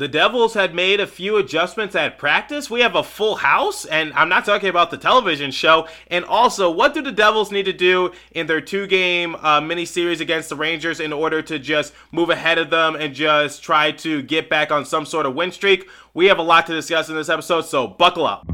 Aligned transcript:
the 0.00 0.08
Devils 0.08 0.54
had 0.54 0.74
made 0.74 0.98
a 0.98 1.06
few 1.06 1.36
adjustments 1.36 1.94
at 1.94 2.16
practice. 2.16 2.70
We 2.70 2.80
have 2.80 2.94
a 2.94 3.02
full 3.02 3.36
house, 3.36 3.84
and 3.84 4.14
I'm 4.14 4.30
not 4.30 4.46
talking 4.46 4.70
about 4.70 4.90
the 4.90 4.96
television 4.96 5.50
show. 5.50 5.88
And 6.06 6.24
also, 6.24 6.70
what 6.70 6.94
do 6.94 7.02
the 7.02 7.12
Devils 7.12 7.52
need 7.52 7.66
to 7.66 7.74
do 7.74 8.12
in 8.30 8.46
their 8.46 8.62
two 8.62 8.86
game 8.86 9.34
uh, 9.34 9.60
mini 9.60 9.84
series 9.84 10.22
against 10.22 10.48
the 10.48 10.56
Rangers 10.56 11.00
in 11.00 11.12
order 11.12 11.42
to 11.42 11.58
just 11.58 11.92
move 12.12 12.30
ahead 12.30 12.56
of 12.56 12.70
them 12.70 12.96
and 12.96 13.14
just 13.14 13.62
try 13.62 13.92
to 13.92 14.22
get 14.22 14.48
back 14.48 14.72
on 14.72 14.86
some 14.86 15.04
sort 15.04 15.26
of 15.26 15.34
win 15.34 15.52
streak? 15.52 15.86
We 16.14 16.28
have 16.28 16.38
a 16.38 16.42
lot 16.42 16.66
to 16.68 16.72
discuss 16.72 17.10
in 17.10 17.14
this 17.14 17.28
episode, 17.28 17.66
so 17.66 17.86
buckle 17.86 18.26
up. 18.26 18.50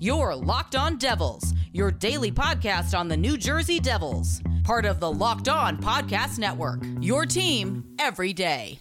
You're 0.00 0.34
Locked 0.34 0.74
On 0.74 0.96
Devils, 0.96 1.54
your 1.72 1.92
daily 1.92 2.32
podcast 2.32 2.98
on 2.98 3.06
the 3.06 3.16
New 3.16 3.36
Jersey 3.36 3.78
Devils, 3.78 4.42
part 4.64 4.86
of 4.86 4.98
the 4.98 5.12
Locked 5.12 5.48
On 5.48 5.76
Podcast 5.76 6.40
Network. 6.40 6.80
Your 7.00 7.26
team 7.26 7.84
every 8.00 8.32
day. 8.32 8.80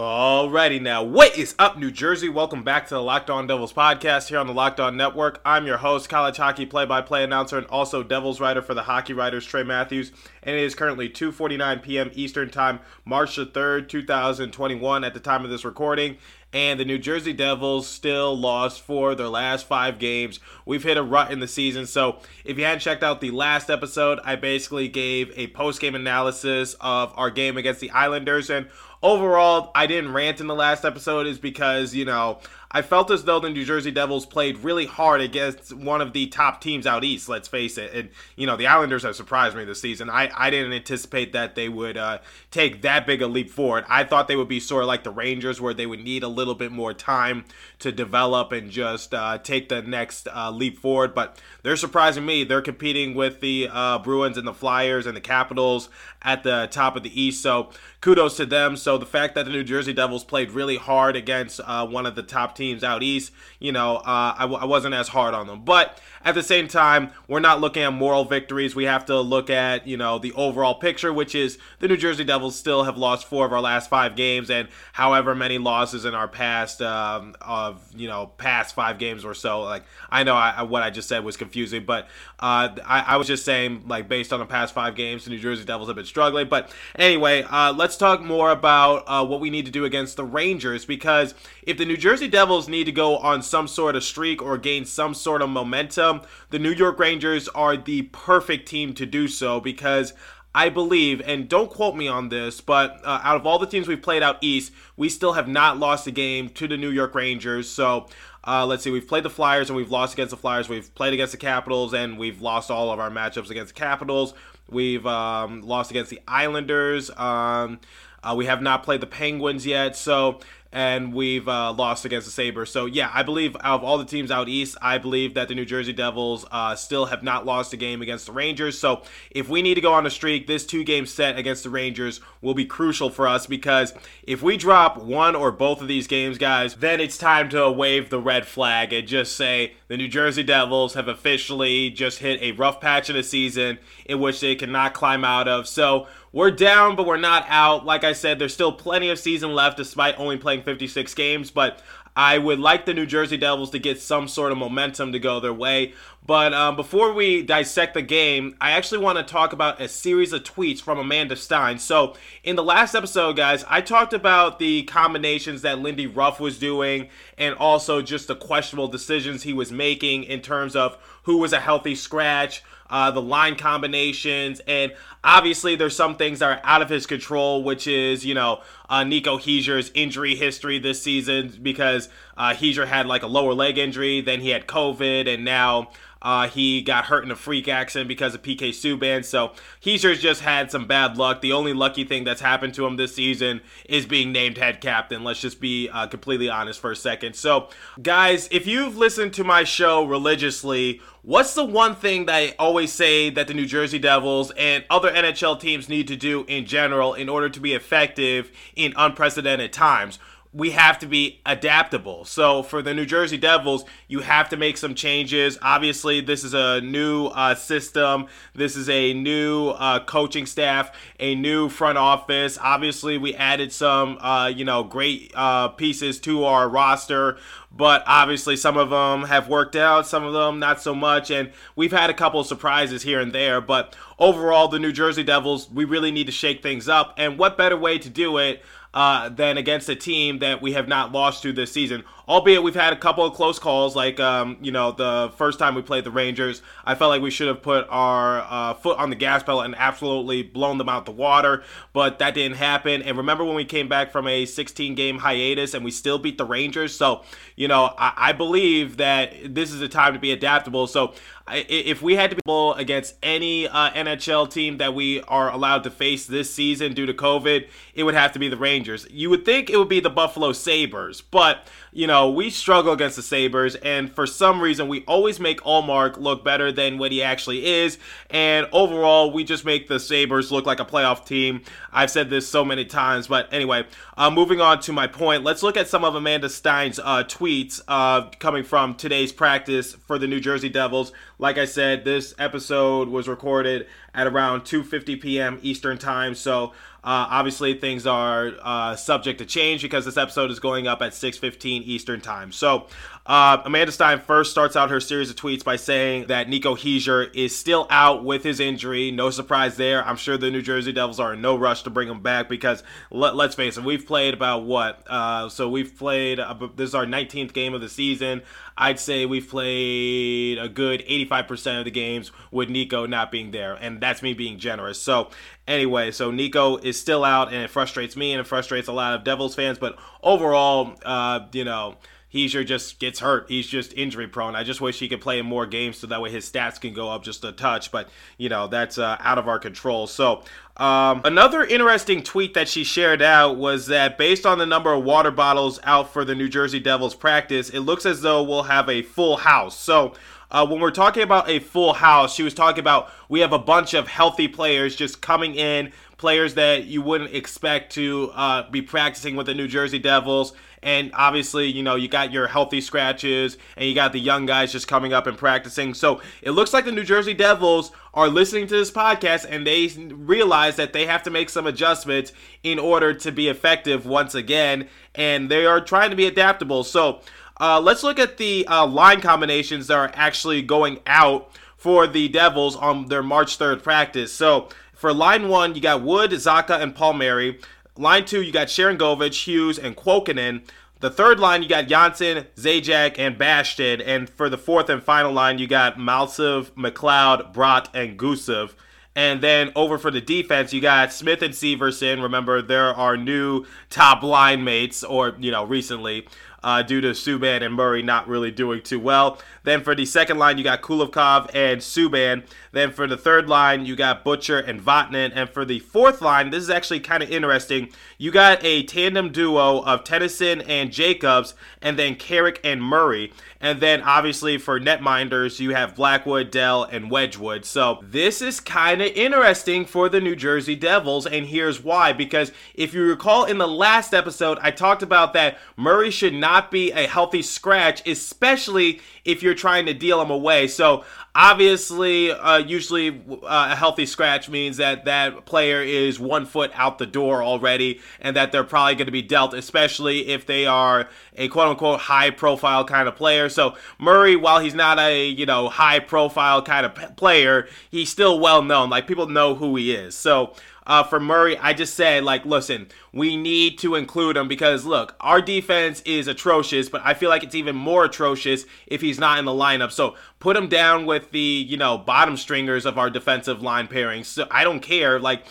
Alrighty 0.00 0.80
now, 0.80 1.02
what 1.02 1.36
is 1.36 1.54
up, 1.58 1.76
New 1.76 1.90
Jersey? 1.90 2.30
Welcome 2.30 2.62
back 2.62 2.88
to 2.88 2.94
the 2.94 3.02
Locked 3.02 3.28
On 3.28 3.46
Devils 3.46 3.74
podcast 3.74 4.28
here 4.28 4.38
on 4.38 4.46
the 4.46 4.54
Locked 4.54 4.80
On 4.80 4.96
Network. 4.96 5.42
I'm 5.44 5.66
your 5.66 5.76
host, 5.76 6.08
college 6.08 6.38
hockey 6.38 6.64
play-by-play 6.64 7.22
announcer, 7.22 7.58
and 7.58 7.66
also 7.66 8.02
Devils 8.02 8.40
writer 8.40 8.62
for 8.62 8.72
the 8.72 8.84
Hockey 8.84 9.12
Writers, 9.12 9.44
Trey 9.44 9.62
Matthews. 9.62 10.10
And 10.42 10.56
it 10.56 10.62
is 10.62 10.74
currently 10.74 11.10
2:49 11.10 11.82
p.m. 11.82 12.10
Eastern 12.14 12.48
Time, 12.48 12.80
March 13.04 13.36
the 13.36 13.44
third, 13.44 13.90
2021, 13.90 15.04
at 15.04 15.12
the 15.12 15.20
time 15.20 15.44
of 15.44 15.50
this 15.50 15.66
recording. 15.66 16.16
And 16.52 16.80
the 16.80 16.84
New 16.84 16.98
Jersey 16.98 17.32
Devils 17.32 17.86
still 17.86 18.36
lost 18.36 18.80
for 18.80 19.14
their 19.14 19.28
last 19.28 19.66
five 19.66 20.00
games. 20.00 20.40
We've 20.64 20.82
hit 20.82 20.96
a 20.96 21.02
rut 21.02 21.30
in 21.30 21.38
the 21.38 21.46
season. 21.46 21.86
So 21.86 22.18
if 22.44 22.58
you 22.58 22.64
hadn't 22.64 22.80
checked 22.80 23.04
out 23.04 23.20
the 23.20 23.30
last 23.30 23.70
episode, 23.70 24.18
I 24.24 24.34
basically 24.34 24.88
gave 24.88 25.30
a 25.38 25.46
post-game 25.48 25.94
analysis 25.94 26.74
of 26.80 27.12
our 27.16 27.30
game 27.30 27.56
against 27.56 27.80
the 27.80 27.90
Islanders 27.90 28.50
and 28.50 28.66
overall, 29.02 29.70
I 29.74 29.86
didn't 29.86 30.12
rant 30.12 30.40
in 30.40 30.46
the 30.46 30.54
last 30.54 30.84
episode 30.84 31.26
is 31.26 31.38
because, 31.38 31.94
you 31.94 32.04
know, 32.04 32.38
I 32.72 32.82
felt 32.82 33.10
as 33.10 33.24
though 33.24 33.40
the 33.40 33.50
New 33.50 33.64
Jersey 33.64 33.90
Devils 33.90 34.26
played 34.26 34.58
really 34.58 34.86
hard 34.86 35.20
against 35.20 35.74
one 35.74 36.00
of 36.00 36.12
the 36.12 36.28
top 36.28 36.60
teams 36.60 36.86
out 36.86 37.02
east, 37.02 37.28
let's 37.28 37.48
face 37.48 37.76
it. 37.76 37.92
And, 37.92 38.10
you 38.36 38.46
know, 38.46 38.56
the 38.56 38.68
Islanders 38.68 39.02
have 39.02 39.16
surprised 39.16 39.56
me 39.56 39.64
this 39.64 39.80
season. 39.80 40.08
I, 40.08 40.30
I 40.36 40.50
didn't 40.50 40.72
anticipate 40.72 41.32
that 41.32 41.56
they 41.56 41.68
would 41.68 41.96
uh, 41.96 42.18
take 42.52 42.82
that 42.82 43.06
big 43.06 43.22
a 43.22 43.26
leap 43.26 43.50
forward. 43.50 43.84
I 43.88 44.04
thought 44.04 44.28
they 44.28 44.36
would 44.36 44.46
be 44.46 44.60
sort 44.60 44.84
of 44.84 44.86
like 44.86 45.02
the 45.02 45.10
Rangers, 45.10 45.60
where 45.60 45.74
they 45.74 45.86
would 45.86 45.98
need 45.98 46.22
a 46.22 46.28
little 46.28 46.54
bit 46.54 46.70
more 46.70 46.94
time 46.94 47.44
to 47.80 47.90
develop 47.90 48.52
and 48.52 48.70
just 48.70 49.14
uh, 49.14 49.38
take 49.38 49.68
the 49.68 49.82
next 49.82 50.28
uh, 50.28 50.52
leap 50.52 50.78
forward. 50.78 51.12
But 51.12 51.40
they're 51.64 51.74
surprising 51.74 52.24
me. 52.24 52.44
They're 52.44 52.62
competing 52.62 53.16
with 53.16 53.40
the 53.40 53.68
uh, 53.72 53.98
Bruins 53.98 54.38
and 54.38 54.46
the 54.46 54.54
Flyers 54.54 55.06
and 55.06 55.16
the 55.16 55.20
Capitals 55.20 55.88
at 56.22 56.44
the 56.44 56.68
top 56.70 56.94
of 56.94 57.02
the 57.02 57.20
East. 57.20 57.42
So 57.42 57.70
kudos 58.00 58.36
to 58.36 58.46
them. 58.46 58.76
So 58.76 58.96
the 58.96 59.06
fact 59.06 59.34
that 59.34 59.46
the 59.46 59.50
New 59.50 59.64
Jersey 59.64 59.92
Devils 59.92 60.22
played 60.22 60.52
really 60.52 60.76
hard 60.76 61.16
against 61.16 61.60
uh, 61.64 61.84
one 61.84 62.06
of 62.06 62.14
the 62.14 62.22
top 62.22 62.54
teams 62.54 62.59
out 62.84 63.02
east, 63.02 63.32
you 63.58 63.72
know, 63.72 63.96
uh, 63.96 64.34
I 64.36 64.42
w- 64.42 64.60
I 64.60 64.64
wasn't 64.64 64.94
as 64.94 65.08
hard 65.08 65.34
on 65.34 65.46
them. 65.46 65.64
But 65.64 65.98
at 66.22 66.34
the 66.34 66.42
same 66.42 66.68
time, 66.68 67.10
we're 67.28 67.40
not 67.40 67.60
looking 67.60 67.82
at 67.82 67.92
moral 67.92 68.24
victories. 68.24 68.74
We 68.74 68.84
have 68.84 69.06
to 69.06 69.18
look 69.20 69.48
at, 69.48 69.86
you 69.86 69.96
know, 69.96 70.18
the 70.18 70.32
overall 70.32 70.74
picture, 70.74 71.12
which 71.12 71.34
is 71.34 71.58
the 71.78 71.88
New 71.88 71.96
Jersey 71.96 72.24
Devils 72.24 72.56
still 72.56 72.84
have 72.84 72.98
lost 72.98 73.26
four 73.26 73.46
of 73.46 73.52
our 73.52 73.60
last 73.60 73.88
five 73.88 74.16
games, 74.16 74.50
and 74.50 74.68
however 74.92 75.34
many 75.34 75.56
losses 75.56 76.04
in 76.04 76.14
our 76.14 76.28
past 76.28 76.82
um, 76.82 77.34
of, 77.40 77.82
you 77.96 78.06
know, 78.06 78.26
past 78.36 78.74
five 78.74 78.98
games 78.98 79.24
or 79.24 79.32
so. 79.32 79.62
Like, 79.62 79.84
I 80.10 80.24
know 80.24 80.34
I, 80.34 80.62
what 80.62 80.82
I 80.82 80.90
just 80.90 81.08
said 81.08 81.24
was 81.24 81.38
confusing, 81.38 81.84
but 81.86 82.04
uh, 82.38 82.68
I, 82.84 83.04
I, 83.08 83.16
was 83.16 83.26
just 83.26 83.44
saying, 83.44 83.84
like, 83.86 84.08
based 84.08 84.32
on 84.32 84.40
the 84.40 84.46
past 84.46 84.74
five 84.74 84.94
games, 84.96 85.24
the 85.24 85.30
New 85.30 85.38
Jersey 85.38 85.64
Devils 85.64 85.88
have 85.88 85.96
been 85.96 86.04
struggling. 86.04 86.48
But 86.48 86.70
anyway, 86.96 87.42
uh, 87.42 87.72
let's 87.72 87.96
talk 87.96 88.20
more 88.22 88.50
about 88.50 89.04
uh, 89.06 89.24
what 89.24 89.40
we 89.40 89.48
need 89.50 89.66
to 89.66 89.72
do 89.72 89.84
against 89.84 90.16
the 90.16 90.24
Rangers, 90.24 90.84
because 90.84 91.34
if 91.62 91.78
the 91.78 91.84
New 91.84 91.96
Jersey 91.96 92.28
Devils 92.28 92.49
need 92.68 92.84
to 92.84 92.92
go 92.92 93.16
on 93.18 93.42
some 93.42 93.68
sort 93.68 93.96
of 93.96 94.04
streak 94.04 94.42
or 94.42 94.58
gain 94.58 94.84
some 94.84 95.14
sort 95.14 95.42
of 95.42 95.50
momentum, 95.50 96.22
the 96.50 96.58
New 96.58 96.72
York 96.72 96.98
Rangers 96.98 97.48
are 97.48 97.76
the 97.76 98.02
perfect 98.02 98.68
team 98.68 98.94
to 98.94 99.06
do 99.06 99.28
so 99.28 99.60
because 99.60 100.12
I 100.54 100.68
believe, 100.68 101.22
and 101.24 101.48
don't 101.48 101.70
quote 101.70 101.94
me 101.94 102.08
on 102.08 102.28
this, 102.28 102.60
but 102.60 103.00
uh, 103.04 103.20
out 103.22 103.36
of 103.36 103.46
all 103.46 103.58
the 103.58 103.66
teams 103.66 103.86
we've 103.86 104.02
played 104.02 104.22
out 104.22 104.38
east, 104.40 104.72
we 104.96 105.08
still 105.08 105.34
have 105.34 105.46
not 105.46 105.78
lost 105.78 106.06
a 106.08 106.10
game 106.10 106.48
to 106.50 106.66
the 106.66 106.76
New 106.76 106.90
York 106.90 107.14
Rangers. 107.14 107.68
So 107.68 108.08
uh, 108.44 108.66
let's 108.66 108.82
see, 108.82 108.90
we've 108.90 109.06
played 109.06 109.22
the 109.22 109.30
Flyers 109.30 109.70
and 109.70 109.76
we've 109.76 109.90
lost 109.90 110.14
against 110.14 110.30
the 110.30 110.36
Flyers. 110.36 110.68
We've 110.68 110.92
played 110.94 111.12
against 111.12 111.32
the 111.32 111.38
Capitals 111.38 111.94
and 111.94 112.18
we've 112.18 112.40
lost 112.40 112.70
all 112.70 112.90
of 112.90 112.98
our 112.98 113.10
matchups 113.10 113.50
against 113.50 113.74
the 113.74 113.78
Capitals. 113.78 114.34
We've 114.68 115.06
um, 115.06 115.62
lost 115.62 115.90
against 115.90 116.10
the 116.10 116.20
Islanders. 116.26 117.10
Um, 117.16 117.80
uh, 118.22 118.34
we 118.36 118.46
have 118.46 118.62
not 118.62 118.82
played 118.82 119.00
the 119.00 119.06
Penguins 119.06 119.66
yet. 119.66 119.96
So 119.96 120.40
and 120.72 121.12
we've 121.12 121.48
uh, 121.48 121.72
lost 121.72 122.04
against 122.04 122.26
the 122.26 122.30
Sabres. 122.30 122.70
So, 122.70 122.86
yeah, 122.86 123.10
I 123.12 123.22
believe 123.22 123.56
out 123.60 123.80
of 123.80 123.84
all 123.84 123.98
the 123.98 124.04
teams 124.04 124.30
out 124.30 124.48
east, 124.48 124.76
I 124.80 124.98
believe 124.98 125.34
that 125.34 125.48
the 125.48 125.54
New 125.54 125.64
Jersey 125.64 125.92
Devils 125.92 126.46
uh, 126.50 126.76
still 126.76 127.06
have 127.06 127.22
not 127.22 127.44
lost 127.44 127.72
a 127.72 127.76
game 127.76 128.02
against 128.02 128.26
the 128.26 128.32
Rangers. 128.32 128.78
So, 128.78 129.02
if 129.30 129.48
we 129.48 129.62
need 129.62 129.74
to 129.74 129.80
go 129.80 129.92
on 129.92 130.06
a 130.06 130.10
streak, 130.10 130.46
this 130.46 130.64
two 130.64 130.84
game 130.84 131.06
set 131.06 131.36
against 131.36 131.64
the 131.64 131.70
Rangers 131.70 132.20
will 132.40 132.54
be 132.54 132.64
crucial 132.64 133.10
for 133.10 133.26
us 133.26 133.46
because 133.46 133.92
if 134.22 134.42
we 134.42 134.56
drop 134.56 134.96
one 134.96 135.34
or 135.34 135.50
both 135.50 135.82
of 135.82 135.88
these 135.88 136.06
games, 136.06 136.38
guys, 136.38 136.76
then 136.76 137.00
it's 137.00 137.18
time 137.18 137.48
to 137.50 137.70
wave 137.70 138.10
the 138.10 138.20
red 138.20 138.46
flag 138.46 138.92
and 138.92 139.08
just 139.08 139.36
say 139.36 139.74
the 139.88 139.96
New 139.96 140.08
Jersey 140.08 140.44
Devils 140.44 140.94
have 140.94 141.08
officially 141.08 141.90
just 141.90 142.20
hit 142.20 142.40
a 142.40 142.52
rough 142.52 142.80
patch 142.80 143.08
of 143.08 143.16
the 143.16 143.22
season 143.24 143.78
in 144.06 144.20
which 144.20 144.40
they 144.40 144.54
cannot 144.54 144.94
climb 144.94 145.24
out 145.24 145.48
of. 145.48 145.66
So, 145.66 146.06
we're 146.32 146.50
down, 146.50 146.96
but 146.96 147.06
we're 147.06 147.16
not 147.16 147.44
out. 147.48 147.84
Like 147.84 148.04
I 148.04 148.12
said, 148.12 148.38
there's 148.38 148.54
still 148.54 148.72
plenty 148.72 149.10
of 149.10 149.18
season 149.18 149.52
left 149.52 149.76
despite 149.76 150.18
only 150.18 150.36
playing 150.36 150.62
56 150.62 151.12
games, 151.14 151.50
but 151.50 151.82
I 152.16 152.38
would 152.38 152.58
like 152.58 152.86
the 152.86 152.94
New 152.94 153.06
Jersey 153.06 153.36
Devils 153.36 153.70
to 153.70 153.78
get 153.78 154.00
some 154.00 154.28
sort 154.28 154.52
of 154.52 154.58
momentum 154.58 155.12
to 155.12 155.18
go 155.18 155.40
their 155.40 155.54
way. 155.54 155.94
But 156.26 156.52
um, 156.52 156.76
before 156.76 157.12
we 157.12 157.42
dissect 157.42 157.94
the 157.94 158.02
game, 158.02 158.56
I 158.60 158.72
actually 158.72 158.98
want 158.98 159.18
to 159.18 159.24
talk 159.24 159.52
about 159.52 159.80
a 159.80 159.88
series 159.88 160.32
of 160.32 160.42
tweets 160.42 160.80
from 160.80 160.98
Amanda 160.98 161.34
Stein. 161.34 161.78
So, 161.78 162.14
in 162.44 162.56
the 162.56 162.62
last 162.62 162.94
episode, 162.94 163.36
guys, 163.36 163.64
I 163.68 163.80
talked 163.80 164.12
about 164.12 164.58
the 164.58 164.82
combinations 164.84 165.62
that 165.62 165.78
Lindy 165.78 166.06
Ruff 166.06 166.38
was 166.38 166.58
doing 166.58 167.08
and 167.38 167.54
also 167.54 168.02
just 168.02 168.28
the 168.28 168.36
questionable 168.36 168.88
decisions 168.88 169.42
he 169.42 169.52
was 169.52 169.72
making 169.72 170.24
in 170.24 170.40
terms 170.40 170.76
of 170.76 170.98
who 171.30 171.38
was 171.38 171.52
a 171.52 171.60
healthy 171.60 171.94
scratch, 171.94 172.64
uh, 172.88 173.08
the 173.12 173.22
line 173.22 173.54
combinations, 173.54 174.60
and 174.66 174.92
obviously 175.22 175.76
there's 175.76 175.94
some 175.94 176.16
things 176.16 176.40
that 176.40 176.50
are 176.50 176.60
out 176.64 176.82
of 176.82 176.88
his 176.88 177.06
control, 177.06 177.62
which 177.62 177.86
is 177.86 178.26
you 178.26 178.34
know 178.34 178.62
uh, 178.88 179.04
Nico 179.04 179.38
Hischier's 179.38 179.92
injury 179.94 180.34
history 180.34 180.80
this 180.80 181.00
season 181.00 181.56
because 181.62 182.08
uh, 182.36 182.52
had 182.54 183.06
like 183.06 183.22
a 183.22 183.28
lower 183.28 183.54
leg 183.54 183.78
injury, 183.78 184.20
then 184.20 184.40
he 184.40 184.48
had 184.48 184.66
COVID, 184.66 185.32
and 185.32 185.44
now 185.44 185.90
uh, 186.22 186.48
he 186.48 186.82
got 186.82 187.06
hurt 187.06 187.24
in 187.24 187.30
a 187.30 187.36
freak 187.36 187.68
accident 187.68 188.08
because 188.08 188.34
of 188.34 188.42
PK 188.42 188.70
Subban. 188.70 189.24
So 189.24 189.52
Hischier's 189.82 190.20
just 190.20 190.42
had 190.42 190.70
some 190.70 190.86
bad 190.86 191.16
luck. 191.16 191.40
The 191.40 191.52
only 191.52 191.72
lucky 191.72 192.04
thing 192.04 192.24
that's 192.24 192.40
happened 192.40 192.74
to 192.74 192.86
him 192.86 192.96
this 192.96 193.14
season 193.14 193.60
is 193.88 194.04
being 194.04 194.32
named 194.32 194.58
head 194.58 194.80
captain. 194.80 195.24
Let's 195.24 195.40
just 195.40 195.60
be 195.60 195.88
uh, 195.88 196.06
completely 196.08 196.50
honest 196.50 196.80
for 196.80 196.90
a 196.90 196.96
second. 196.96 197.36
So, 197.36 197.68
guys, 198.02 198.48
if 198.50 198.66
you've 198.66 198.96
listened 198.96 199.32
to 199.34 199.44
my 199.44 199.64
show 199.64 200.04
religiously, 200.04 201.00
what's 201.22 201.54
the 201.54 201.64
one 201.64 201.94
thing 201.94 202.26
that 202.26 202.34
I 202.34 202.54
always 202.58 202.92
say 202.92 203.30
that 203.30 203.48
the 203.48 203.54
New 203.54 203.66
Jersey 203.66 203.98
Devils 203.98 204.50
and 204.56 204.84
other 204.90 205.10
NHL 205.10 205.60
teams 205.60 205.88
need 205.88 206.08
to 206.08 206.16
do 206.16 206.44
in 206.48 206.66
general 206.66 207.14
in 207.14 207.28
order 207.28 207.48
to 207.48 207.60
be 207.60 207.74
effective 207.74 208.50
in 208.76 208.92
unprecedented 208.96 209.72
times? 209.72 210.18
We 210.52 210.70
have 210.70 210.98
to 210.98 211.06
be 211.06 211.40
adaptable. 211.46 212.24
So 212.24 212.62
for 212.62 212.82
the 212.82 212.92
New 212.92 213.06
Jersey 213.06 213.36
Devils, 213.36 213.84
you 214.08 214.20
have 214.20 214.48
to 214.48 214.56
make 214.56 214.76
some 214.76 214.94
changes. 214.94 215.56
Obviously, 215.62 216.20
this 216.20 216.42
is 216.42 216.54
a 216.54 216.80
new 216.80 217.26
uh, 217.26 217.54
system. 217.54 218.26
This 218.54 218.76
is 218.76 218.88
a 218.88 219.14
new 219.14 219.68
uh, 219.68 220.04
coaching 220.04 220.46
staff, 220.46 220.90
a 221.20 221.36
new 221.36 221.68
front 221.68 221.98
office. 221.98 222.58
Obviously, 222.60 223.16
we 223.16 223.34
added 223.34 223.72
some, 223.72 224.18
uh, 224.18 224.48
you 224.48 224.64
know, 224.64 224.82
great 224.82 225.30
uh, 225.36 225.68
pieces 225.68 226.18
to 226.20 226.44
our 226.44 226.68
roster 226.68 227.38
but 227.72 228.02
obviously 228.06 228.56
some 228.56 228.76
of 228.76 228.90
them 228.90 229.28
have 229.28 229.48
worked 229.48 229.76
out, 229.76 230.06
some 230.06 230.24
of 230.24 230.32
them 230.32 230.58
not 230.58 230.80
so 230.80 230.94
much, 230.94 231.30
and 231.30 231.52
we've 231.76 231.92
had 231.92 232.10
a 232.10 232.14
couple 232.14 232.40
of 232.40 232.46
surprises 232.46 233.02
here 233.02 233.20
and 233.20 233.32
there. 233.32 233.60
But 233.60 233.94
overall, 234.18 234.68
the 234.68 234.78
New 234.78 234.92
Jersey 234.92 235.22
Devils, 235.22 235.70
we 235.70 235.84
really 235.84 236.10
need 236.10 236.26
to 236.26 236.32
shake 236.32 236.62
things 236.62 236.88
up, 236.88 237.14
and 237.16 237.38
what 237.38 237.56
better 237.56 237.76
way 237.76 237.98
to 237.98 238.10
do 238.10 238.38
it 238.38 238.62
uh, 238.94 239.28
than 239.28 239.58
against 239.58 239.88
a 239.88 239.96
team 239.96 240.38
that 240.40 240.60
we 240.60 240.72
have 240.72 240.88
not 240.88 241.12
lost 241.12 241.42
to 241.42 241.52
this 241.52 241.72
season. 241.72 242.04
Albeit 242.30 242.62
we've 242.62 242.76
had 242.76 242.92
a 242.92 242.96
couple 242.96 243.24
of 243.24 243.34
close 243.34 243.58
calls, 243.58 243.96
like 243.96 244.20
um, 244.20 244.56
you 244.62 244.70
know 244.70 244.92
the 244.92 245.32
first 245.36 245.58
time 245.58 245.74
we 245.74 245.82
played 245.82 246.04
the 246.04 246.12
Rangers, 246.12 246.62
I 246.84 246.94
felt 246.94 247.08
like 247.08 247.22
we 247.22 247.30
should 247.32 247.48
have 247.48 247.60
put 247.60 247.88
our 247.90 248.46
uh, 248.48 248.74
foot 248.74 248.98
on 248.98 249.10
the 249.10 249.16
gas 249.16 249.42
pedal 249.42 249.62
and 249.62 249.74
absolutely 249.74 250.44
blown 250.44 250.78
them 250.78 250.88
out 250.88 251.06
the 251.06 251.10
water, 251.10 251.64
but 251.92 252.20
that 252.20 252.34
didn't 252.34 252.58
happen. 252.58 253.02
And 253.02 253.16
remember 253.16 253.44
when 253.44 253.56
we 253.56 253.64
came 253.64 253.88
back 253.88 254.12
from 254.12 254.28
a 254.28 254.44
16 254.44 254.94
game 254.94 255.18
hiatus 255.18 255.74
and 255.74 255.84
we 255.84 255.90
still 255.90 256.20
beat 256.20 256.38
the 256.38 256.44
Rangers? 256.44 256.94
So 256.94 257.24
you 257.56 257.66
know 257.66 257.92
I, 257.98 258.12
I 258.16 258.32
believe 258.32 258.98
that 258.98 259.52
this 259.52 259.72
is 259.72 259.80
a 259.80 259.88
time 259.88 260.12
to 260.12 260.20
be 260.20 260.30
adaptable. 260.30 260.86
So 260.86 261.14
if 261.52 262.02
we 262.02 262.16
had 262.16 262.30
to 262.30 262.36
be 262.36 262.40
against 262.76 263.16
any 263.22 263.66
uh, 263.66 263.90
NHL 263.90 264.50
team 264.50 264.78
that 264.78 264.94
we 264.94 265.20
are 265.22 265.50
allowed 265.50 265.84
to 265.84 265.90
face 265.90 266.26
this 266.26 266.52
season 266.52 266.92
due 266.94 267.06
to 267.06 267.14
COVID, 267.14 267.68
it 267.94 268.04
would 268.04 268.14
have 268.14 268.32
to 268.32 268.38
be 268.38 268.48
the 268.48 268.56
Rangers. 268.56 269.06
You 269.10 269.30
would 269.30 269.44
think 269.44 269.70
it 269.70 269.76
would 269.76 269.88
be 269.88 270.00
the 270.00 270.10
Buffalo 270.10 270.52
Sabres, 270.52 271.20
but 271.20 271.66
you 271.92 272.06
know, 272.06 272.30
we 272.30 272.50
struggle 272.50 272.92
against 272.92 273.16
the 273.16 273.22
Sabres, 273.22 273.74
and 273.76 274.10
for 274.12 274.26
some 274.26 274.60
reason, 274.60 274.86
we 274.86 275.04
always 275.06 275.40
make 275.40 275.60
Ullmark 275.62 276.18
look 276.18 276.44
better 276.44 276.70
than 276.70 276.98
what 276.98 277.10
he 277.10 277.22
actually 277.22 277.66
is. 277.66 277.98
And 278.30 278.68
overall, 278.72 279.32
we 279.32 279.42
just 279.42 279.64
make 279.64 279.88
the 279.88 279.98
Sabres 279.98 280.52
look 280.52 280.66
like 280.66 280.78
a 280.78 280.84
playoff 280.84 281.26
team. 281.26 281.62
I've 281.92 282.10
said 282.10 282.30
this 282.30 282.46
so 282.46 282.64
many 282.64 282.84
times, 282.84 283.26
but 283.26 283.52
anyway, 283.52 283.86
uh, 284.16 284.30
moving 284.30 284.60
on 284.60 284.80
to 284.80 284.92
my 284.92 285.08
point, 285.08 285.42
let's 285.42 285.62
look 285.62 285.76
at 285.76 285.88
some 285.88 286.04
of 286.04 286.14
Amanda 286.14 286.48
Stein's 286.48 287.00
uh, 287.00 287.24
tweets 287.24 287.80
uh, 287.88 288.28
coming 288.38 288.62
from 288.62 288.94
today's 288.94 289.32
practice 289.32 289.94
for 289.94 290.18
the 290.18 290.28
New 290.28 290.40
Jersey 290.40 290.68
Devils. 290.68 291.12
Like 291.38 291.58
I 291.58 291.64
said, 291.64 292.04
this 292.04 292.34
episode 292.38 293.08
was 293.08 293.26
recorded 293.26 293.86
at 294.14 294.26
around 294.26 294.62
2:50 294.62 295.20
p.m. 295.20 295.58
Eastern 295.62 295.98
Time, 295.98 296.34
so 296.34 296.72
uh, 297.02 297.26
obviously, 297.30 297.74
things 297.74 298.06
are 298.06 298.52
uh, 298.62 298.94
subject 298.94 299.38
to 299.38 299.46
change 299.46 299.80
because 299.80 300.04
this 300.04 300.18
episode 300.18 300.50
is 300.50 300.60
going 300.60 300.86
up 300.86 301.00
at 301.00 301.12
6:15 301.12 301.82
Eastern 301.82 302.20
Time. 302.20 302.52
So, 302.52 302.88
uh, 303.24 303.62
Amanda 303.64 303.90
Stein 303.90 304.20
first 304.20 304.50
starts 304.50 304.76
out 304.76 304.90
her 304.90 305.00
series 305.00 305.30
of 305.30 305.36
tweets 305.36 305.64
by 305.64 305.76
saying 305.76 306.26
that 306.26 306.48
Nico 306.48 306.74
Hischier 306.74 307.34
is 307.34 307.56
still 307.56 307.86
out 307.88 308.22
with 308.24 308.44
his 308.44 308.60
injury. 308.60 309.10
No 309.10 309.30
surprise 309.30 309.76
there. 309.76 310.04
I'm 310.04 310.16
sure 310.16 310.36
the 310.36 310.50
New 310.50 310.62
Jersey 310.62 310.92
Devils 310.92 311.20
are 311.20 311.32
in 311.32 311.40
no 311.40 311.56
rush 311.56 311.82
to 311.84 311.90
bring 311.90 312.08
him 312.08 312.20
back 312.20 312.48
because 312.48 312.82
let, 313.10 313.34
us 313.34 313.54
face 313.54 313.78
it, 313.78 313.84
we've 313.84 314.06
played 314.06 314.34
about 314.34 314.64
what? 314.64 315.02
Uh, 315.08 315.48
so 315.48 315.68
we've 315.68 315.96
played. 315.96 316.38
Uh, 316.38 316.68
this 316.76 316.90
is 316.90 316.94
our 316.94 317.06
19th 317.06 317.54
game 317.54 317.72
of 317.72 317.80
the 317.80 317.88
season. 317.88 318.42
I'd 318.76 318.98
say 318.98 319.26
we've 319.26 319.48
played 319.48 320.58
a 320.58 320.68
good 320.68 321.00
85% 321.06 321.80
of 321.80 321.84
the 321.84 321.90
games 321.90 322.32
with 322.50 322.68
Nico 322.68 323.06
not 323.06 323.30
being 323.30 323.50
there, 323.50 323.74
and 323.74 324.00
that's 324.00 324.22
me 324.22 324.34
being 324.34 324.58
generous. 324.58 325.00
So, 325.00 325.30
anyway, 325.66 326.10
so 326.10 326.30
Nico 326.30 326.76
is 326.78 326.98
still 326.98 327.24
out, 327.24 327.48
and 327.48 327.62
it 327.62 327.70
frustrates 327.70 328.16
me 328.16 328.32
and 328.32 328.40
it 328.40 328.46
frustrates 328.46 328.88
a 328.88 328.92
lot 328.92 329.14
of 329.14 329.24
Devils 329.24 329.54
fans. 329.54 329.78
But 329.78 329.98
overall, 330.22 330.94
uh, 331.04 331.40
you 331.52 331.64
know, 331.64 331.96
Hischier 332.32 332.64
just 332.64 332.98
gets 333.00 333.18
hurt. 333.18 333.46
He's 333.48 333.66
just 333.66 333.92
injury 333.94 334.28
prone. 334.28 334.54
I 334.54 334.62
just 334.62 334.80
wish 334.80 334.98
he 334.98 335.08
could 335.08 335.20
play 335.20 335.38
in 335.38 335.46
more 335.46 335.66
games 335.66 335.98
so 335.98 336.06
that 336.06 336.22
way 336.22 336.30
his 336.30 336.50
stats 336.50 336.80
can 336.80 336.94
go 336.94 337.08
up 337.08 337.24
just 337.24 337.44
a 337.44 337.52
touch. 337.52 337.90
But 337.90 338.08
you 338.38 338.48
know 338.48 338.68
that's 338.68 338.98
uh, 338.98 339.16
out 339.20 339.38
of 339.38 339.48
our 339.48 339.58
control. 339.58 340.06
So 340.06 340.42
um, 340.76 341.22
another 341.24 341.64
interesting 341.64 342.22
tweet 342.22 342.54
that 342.54 342.68
she 342.68 342.84
shared 342.84 343.20
out 343.20 343.56
was 343.56 343.88
that 343.88 344.16
based 344.16 344.46
on 344.46 344.58
the 344.58 344.66
number 344.66 344.92
of 344.92 345.02
water 345.02 345.30
bottles 345.30 345.80
out 345.82 346.12
for 346.12 346.24
the 346.24 346.34
New 346.34 346.48
Jersey 346.48 346.80
Devils 346.80 347.14
practice, 347.14 347.70
it 347.70 347.80
looks 347.80 348.06
as 348.06 348.22
though 348.22 348.42
we'll 348.42 348.64
have 348.64 348.88
a 348.88 349.02
full 349.02 349.36
house. 349.36 349.78
So. 349.78 350.14
Uh, 350.52 350.66
when 350.66 350.80
we're 350.80 350.90
talking 350.90 351.22
about 351.22 351.48
a 351.48 351.60
full 351.60 351.92
house, 351.92 352.34
she 352.34 352.42
was 352.42 352.52
talking 352.54 352.80
about 352.80 353.08
we 353.28 353.38
have 353.38 353.52
a 353.52 353.58
bunch 353.58 353.94
of 353.94 354.08
healthy 354.08 354.48
players 354.48 354.96
just 354.96 355.20
coming 355.20 355.54
in, 355.54 355.92
players 356.20 356.52
that 356.52 356.84
you 356.84 357.00
wouldn't 357.00 357.34
expect 357.34 357.94
to 357.94 358.30
uh, 358.34 358.70
be 358.70 358.82
practicing 358.82 359.36
with 359.36 359.46
the 359.46 359.54
New 359.54 359.66
Jersey 359.66 359.98
Devils. 359.98 360.52
And 360.82 361.10
obviously, 361.14 361.66
you 361.68 361.82
know, 361.82 361.94
you 361.94 362.08
got 362.08 362.30
your 362.30 362.46
healthy 362.46 362.82
scratches 362.82 363.56
and 363.74 363.88
you 363.88 363.94
got 363.94 364.12
the 364.12 364.20
young 364.20 364.44
guys 364.44 364.70
just 364.70 364.86
coming 364.86 365.14
up 365.14 365.26
and 365.26 365.38
practicing. 365.38 365.94
So 365.94 366.20
it 366.42 366.50
looks 366.50 366.74
like 366.74 366.84
the 366.84 366.92
New 366.92 367.04
Jersey 367.04 367.32
Devils 367.32 367.90
are 368.12 368.28
listening 368.28 368.66
to 368.66 368.74
this 368.74 368.90
podcast 368.90 369.46
and 369.48 369.66
they 369.66 369.88
realize 370.12 370.76
that 370.76 370.92
they 370.92 371.06
have 371.06 371.22
to 371.22 371.30
make 371.30 371.48
some 371.48 371.66
adjustments 371.66 372.32
in 372.62 372.78
order 372.78 373.14
to 373.14 373.32
be 373.32 373.48
effective 373.48 374.04
once 374.04 374.34
again. 374.34 374.88
And 375.14 375.50
they 375.50 375.64
are 375.64 375.80
trying 375.80 376.10
to 376.10 376.16
be 376.16 376.26
adaptable. 376.26 376.84
So 376.84 377.20
uh, 377.58 377.80
let's 377.80 378.02
look 378.02 378.18
at 378.18 378.36
the 378.36 378.66
uh, 378.66 378.86
line 378.86 379.22
combinations 379.22 379.86
that 379.86 379.96
are 379.96 380.10
actually 380.12 380.60
going 380.60 381.00
out 381.06 381.50
for 381.78 382.06
the 382.06 382.28
Devils 382.28 382.76
on 382.76 383.06
their 383.06 383.22
March 383.22 383.58
3rd 383.58 383.82
practice. 383.82 384.34
So 384.34 384.68
for 385.00 385.14
line 385.14 385.48
one, 385.48 385.74
you 385.74 385.80
got 385.80 386.02
Wood, 386.02 386.30
Zacha, 386.32 386.78
and 386.78 386.94
Palmieri. 386.94 387.58
Line 387.96 388.26
two, 388.26 388.42
you 388.42 388.52
got 388.52 388.66
Sharangovich, 388.66 389.44
Hughes, 389.44 389.78
and 389.78 389.96
Kuokkanen. 389.96 390.60
The 391.00 391.08
third 391.08 391.40
line, 391.40 391.62
you 391.62 391.70
got 391.70 391.88
Johnsson, 391.88 392.44
Zajac, 392.56 393.18
and 393.18 393.38
Bastian. 393.38 394.02
And 394.02 394.28
for 394.28 394.50
the 394.50 394.58
fourth 394.58 394.90
and 394.90 395.02
final 395.02 395.32
line, 395.32 395.58
you 395.58 395.66
got 395.66 395.96
Maltsev, 395.96 396.72
McLeod, 396.72 397.54
Bratt, 397.54 397.88
and 397.94 398.18
Gusev. 398.18 398.74
And 399.16 399.40
then 399.40 399.72
over 399.74 399.96
for 399.96 400.10
the 400.10 400.20
defense, 400.20 400.74
you 400.74 400.82
got 400.82 401.14
Smith 401.14 401.40
and 401.40 401.54
Severson. 401.54 402.22
Remember, 402.22 402.60
there 402.60 402.94
are 402.94 403.16
new 403.16 403.64
top 403.88 404.22
line 404.22 404.62
mates, 404.64 405.02
or, 405.02 405.34
you 405.40 405.50
know, 405.50 405.64
recently, 405.64 406.28
uh, 406.62 406.82
due 406.82 407.00
to 407.00 407.10
Subban 407.10 407.62
and 407.62 407.74
Murray 407.74 408.02
not 408.02 408.28
really 408.28 408.50
doing 408.50 408.82
too 408.82 409.00
well. 409.00 409.38
Then 409.62 409.82
for 409.82 409.94
the 409.94 410.06
second 410.06 410.38
line, 410.38 410.58
you 410.58 410.64
got 410.64 410.82
Kulikov 410.82 411.50
and 411.54 411.80
Subban. 411.80 412.44
Then 412.72 412.92
for 412.92 413.06
the 413.06 413.16
third 413.16 413.48
line, 413.48 413.86
you 413.86 413.96
got 413.96 414.24
Butcher 414.24 414.58
and 414.58 414.80
Vatanen. 414.80 415.32
And 415.34 415.48
for 415.48 415.64
the 415.64 415.80
fourth 415.80 416.22
line, 416.22 416.50
this 416.50 416.62
is 416.62 416.70
actually 416.70 417.00
kind 417.00 417.22
of 417.22 417.30
interesting. 417.30 417.90
You 418.18 418.30
got 418.30 418.64
a 418.64 418.82
tandem 418.84 419.32
duo 419.32 419.80
of 419.82 420.04
Tennyson 420.04 420.60
and 420.62 420.92
Jacobs, 420.92 421.54
and 421.82 421.98
then 421.98 422.14
Carrick 422.16 422.60
and 422.64 422.82
Murray. 422.82 423.32
And 423.60 423.78
then 423.80 424.00
obviously 424.02 424.56
for 424.56 424.80
netminders, 424.80 425.60
you 425.60 425.74
have 425.74 425.94
Blackwood, 425.94 426.50
Dell, 426.50 426.84
and 426.84 427.10
Wedgewood. 427.10 427.66
So 427.66 427.98
this 428.02 428.40
is 428.40 428.58
kind 428.58 429.02
of 429.02 429.08
interesting 429.08 429.84
for 429.84 430.08
the 430.08 430.20
New 430.20 430.34
Jersey 430.34 430.74
Devils, 430.74 431.26
and 431.26 431.46
here's 431.46 431.84
why. 431.84 432.14
Because 432.14 432.52
if 432.74 432.94
you 432.94 433.04
recall 433.04 433.44
in 433.44 433.58
the 433.58 433.68
last 433.68 434.14
episode, 434.14 434.58
I 434.62 434.70
talked 434.70 435.02
about 435.02 435.34
that 435.34 435.58
Murray 435.76 436.10
should 436.10 436.32
not 436.32 436.70
be 436.70 436.90
a 436.92 437.06
healthy 437.06 437.42
scratch, 437.42 438.06
especially 438.08 439.00
if 439.26 439.42
you're 439.42 439.54
trying 439.54 439.84
to 439.84 439.92
deal 439.92 440.22
him 440.22 440.30
away. 440.30 440.66
So 440.66 441.04
obviously, 441.34 442.32
uh, 442.32 442.58
usually 442.58 443.10
uh, 443.10 443.68
a 443.72 443.76
healthy 443.76 444.06
scratch 444.06 444.48
means 444.48 444.78
that 444.78 445.04
that 445.04 445.44
player 445.44 445.82
is 445.82 446.18
one 446.18 446.46
foot 446.46 446.70
out 446.74 446.96
the 446.96 447.06
door 447.06 447.42
already, 447.42 448.00
and 448.20 448.34
that 448.36 448.52
they're 448.52 448.64
probably 448.64 448.94
going 448.94 449.04
to 449.06 449.12
be 449.12 449.20
dealt, 449.20 449.52
especially 449.52 450.28
if 450.28 450.46
they 450.46 450.64
are 450.64 451.10
a 451.36 451.48
quote 451.48 451.68
unquote 451.68 452.00
high 452.00 452.30
profile 452.30 452.86
kind 452.86 453.06
of 453.06 453.16
player. 453.16 453.49
So 453.50 453.74
Murray, 453.98 454.36
while 454.36 454.60
he's 454.60 454.74
not 454.74 454.98
a 454.98 455.26
you 455.28 455.46
know 455.46 455.68
high 455.68 455.98
profile 455.98 456.62
kind 456.62 456.86
of 456.86 457.16
player, 457.16 457.68
he's 457.90 458.08
still 458.10 458.40
well 458.40 458.62
known. 458.62 458.90
Like 458.90 459.06
people 459.06 459.26
know 459.26 459.54
who 459.54 459.76
he 459.76 459.92
is. 459.92 460.14
So 460.14 460.54
uh, 460.86 461.04
for 461.04 461.20
Murray, 461.20 461.56
I 461.58 461.72
just 461.72 461.94
say 461.94 462.20
like, 462.20 462.44
listen, 462.44 462.88
we 463.12 463.36
need 463.36 463.78
to 463.80 463.96
include 463.96 464.36
him 464.36 464.46
because, 464.46 464.84
look, 464.84 465.16
our 465.20 465.40
defense 465.40 466.00
is 466.02 466.28
atrocious, 466.28 466.88
but 466.88 467.02
I 467.04 467.14
feel 467.14 467.28
like 467.28 467.42
it's 467.42 467.54
even 467.54 467.74
more 467.74 468.04
atrocious 468.04 468.64
if 468.86 469.00
he's 469.00 469.18
not 469.18 469.38
in 469.38 469.44
the 469.44 469.50
lineup. 469.50 469.90
So 469.90 470.16
put 470.38 470.56
him 470.56 470.68
down 470.68 471.06
with 471.06 471.32
the, 471.32 471.38
you 471.38 471.76
know, 471.76 471.98
bottom 471.98 472.36
stringers 472.36 472.86
of 472.86 472.98
our 472.98 473.10
defensive 473.10 473.62
line 473.62 473.88
pairings. 473.88 474.26
So 474.26 474.46
I 474.50 474.64
don't 474.64 474.80
care. 474.80 475.18
Like, 475.18 475.44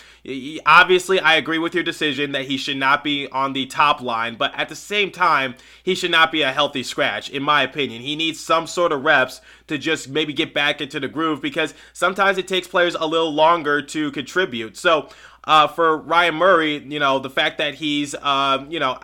obviously, 0.66 1.20
I 1.20 1.36
agree 1.36 1.58
with 1.60 1.76
your 1.76 1.84
decision 1.84 2.32
that 2.32 2.46
he 2.46 2.58
should 2.58 2.78
not 2.78 3.04
be 3.04 3.28
on 3.28 3.54
the 3.54 3.66
top 3.66 4.02
line, 4.02 4.36
but 4.36 4.54
at 4.56 4.70
the 4.70 4.76
same 4.76 5.12
time, 5.12 5.56
he 5.84 5.96
should 5.96 6.12
not 6.12 6.32
be 6.32 6.42
a 6.42 6.52
healthy 6.52 6.84
scratch, 6.84 7.30
in 7.30 7.44
my 7.44 7.64
opinion. 7.64 8.02
He 8.02 8.16
needs 8.16 8.40
some 8.40 8.68
sort 8.68 8.92
of 8.92 9.04
reps 9.04 9.42
to 9.68 9.78
just 9.78 10.10
maybe 10.10 10.34
get 10.34 10.54
back 10.54 10.82
into 10.82 11.00
the 11.00 11.08
groove 11.08 11.42
because 11.42 11.74
sometimes 11.94 12.38
it 12.38 12.48
takes 12.48 12.68
players 12.68 12.96
a 12.96 13.06
little 13.06 13.34
longer 13.34 13.82
to 13.82 14.12
contribute. 14.12 14.78
So, 14.78 15.10
uh, 15.44 15.68
for 15.68 15.98
Ryan 15.98 16.36
Murray, 16.36 16.78
you 16.78 17.00
know, 17.00 17.20
the 17.20 17.30
fact 17.30 17.58
that 17.58 17.76
he's, 17.76 18.14
um, 18.16 18.72
you 18.72 18.80
know, 18.80 18.98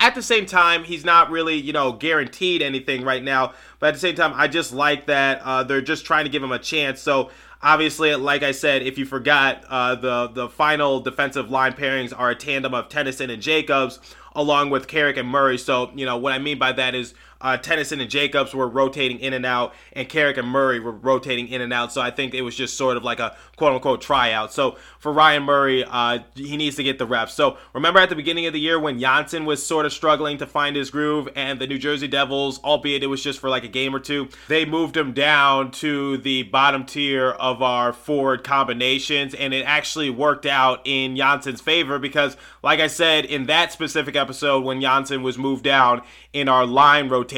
at 0.00 0.14
the 0.14 0.22
same 0.22 0.46
time, 0.46 0.84
he's 0.84 1.04
not 1.04 1.30
really, 1.30 1.56
you 1.56 1.72
know, 1.72 1.92
guaranteed 1.92 2.62
anything 2.62 3.04
right 3.04 3.22
now. 3.22 3.52
But 3.78 3.88
at 3.88 3.94
the 3.94 4.00
same 4.00 4.14
time, 4.14 4.32
I 4.34 4.48
just 4.48 4.72
like 4.72 5.06
that 5.06 5.40
uh, 5.42 5.64
they're 5.64 5.80
just 5.80 6.04
trying 6.04 6.24
to 6.24 6.30
give 6.30 6.42
him 6.42 6.52
a 6.52 6.58
chance. 6.58 7.00
So 7.00 7.30
obviously, 7.62 8.14
like 8.14 8.42
I 8.42 8.52
said, 8.52 8.82
if 8.82 8.98
you 8.98 9.06
forgot, 9.06 9.64
uh, 9.68 9.94
the 9.94 10.28
the 10.28 10.48
final 10.48 11.00
defensive 11.00 11.50
line 11.50 11.72
pairings 11.72 12.12
are 12.16 12.30
a 12.30 12.34
tandem 12.34 12.74
of 12.74 12.88
Tennyson 12.88 13.30
and 13.30 13.42
Jacobs, 13.42 13.98
along 14.34 14.70
with 14.70 14.86
Carrick 14.86 15.16
and 15.16 15.28
Murray. 15.28 15.58
So 15.58 15.90
you 15.94 16.06
know 16.06 16.16
what 16.16 16.32
I 16.32 16.38
mean 16.38 16.58
by 16.58 16.72
that 16.72 16.94
is 16.94 17.14
uh, 17.40 17.56
Tennyson 17.56 18.00
and 18.00 18.10
Jacobs 18.10 18.54
were 18.54 18.68
rotating 18.68 19.18
in 19.18 19.32
and 19.32 19.46
out, 19.46 19.74
and 19.92 20.08
Carrick 20.08 20.36
and 20.36 20.48
Murray 20.48 20.80
were 20.80 20.92
rotating 20.92 21.48
in 21.48 21.60
and 21.60 21.72
out. 21.72 21.92
So 21.92 22.00
I 22.00 22.10
think 22.10 22.34
it 22.34 22.42
was 22.42 22.54
just 22.54 22.76
sort 22.76 22.96
of 22.96 23.04
like 23.04 23.20
a 23.20 23.36
quote 23.56 23.72
unquote 23.72 24.00
tryout. 24.00 24.52
So 24.52 24.76
for 24.98 25.12
Ryan 25.12 25.44
Murray, 25.44 25.84
uh, 25.84 26.20
he 26.34 26.56
needs 26.56 26.76
to 26.76 26.82
get 26.82 26.98
the 26.98 27.06
reps. 27.06 27.34
So 27.34 27.56
remember 27.72 28.00
at 28.00 28.08
the 28.08 28.16
beginning 28.16 28.46
of 28.46 28.52
the 28.52 28.60
year 28.60 28.78
when 28.78 28.98
Johnsson 28.98 29.44
was 29.46 29.64
sort 29.64 29.86
of 29.86 29.92
struggling 29.92 30.38
to 30.38 30.46
find 30.46 30.76
his 30.76 30.90
groove, 30.90 31.28
and 31.34 31.58
the 31.58 31.66
New 31.66 31.78
Jersey 31.78 32.08
Devils, 32.08 32.62
albeit 32.62 33.02
it 33.02 33.06
was 33.06 33.22
just 33.22 33.38
for 33.38 33.48
like 33.48 33.64
a 33.64 33.68
game 33.68 33.94
or 33.94 34.00
two, 34.00 34.28
they 34.48 34.64
moved 34.64 34.96
him 34.96 35.12
down 35.12 35.70
to 35.70 36.18
the 36.18 36.42
bottom 36.44 36.84
tier 36.84 37.30
of 37.30 37.62
our 37.62 37.92
forward 37.92 38.44
combinations, 38.44 39.34
and 39.34 39.54
it 39.54 39.62
actually 39.62 40.10
worked 40.10 40.46
out 40.46 40.80
in 40.84 41.16
Johnsson's 41.16 41.60
favor 41.60 41.98
because, 41.98 42.36
like 42.62 42.80
I 42.80 42.86
said 42.86 43.24
in 43.24 43.46
that 43.46 43.72
specific 43.72 44.16
episode, 44.16 44.64
when 44.64 44.80
Janssen 44.80 45.22
was 45.22 45.38
moved 45.38 45.64
down 45.64 46.02
in 46.32 46.48
our 46.48 46.66
line 46.66 47.08
rotation, 47.08 47.29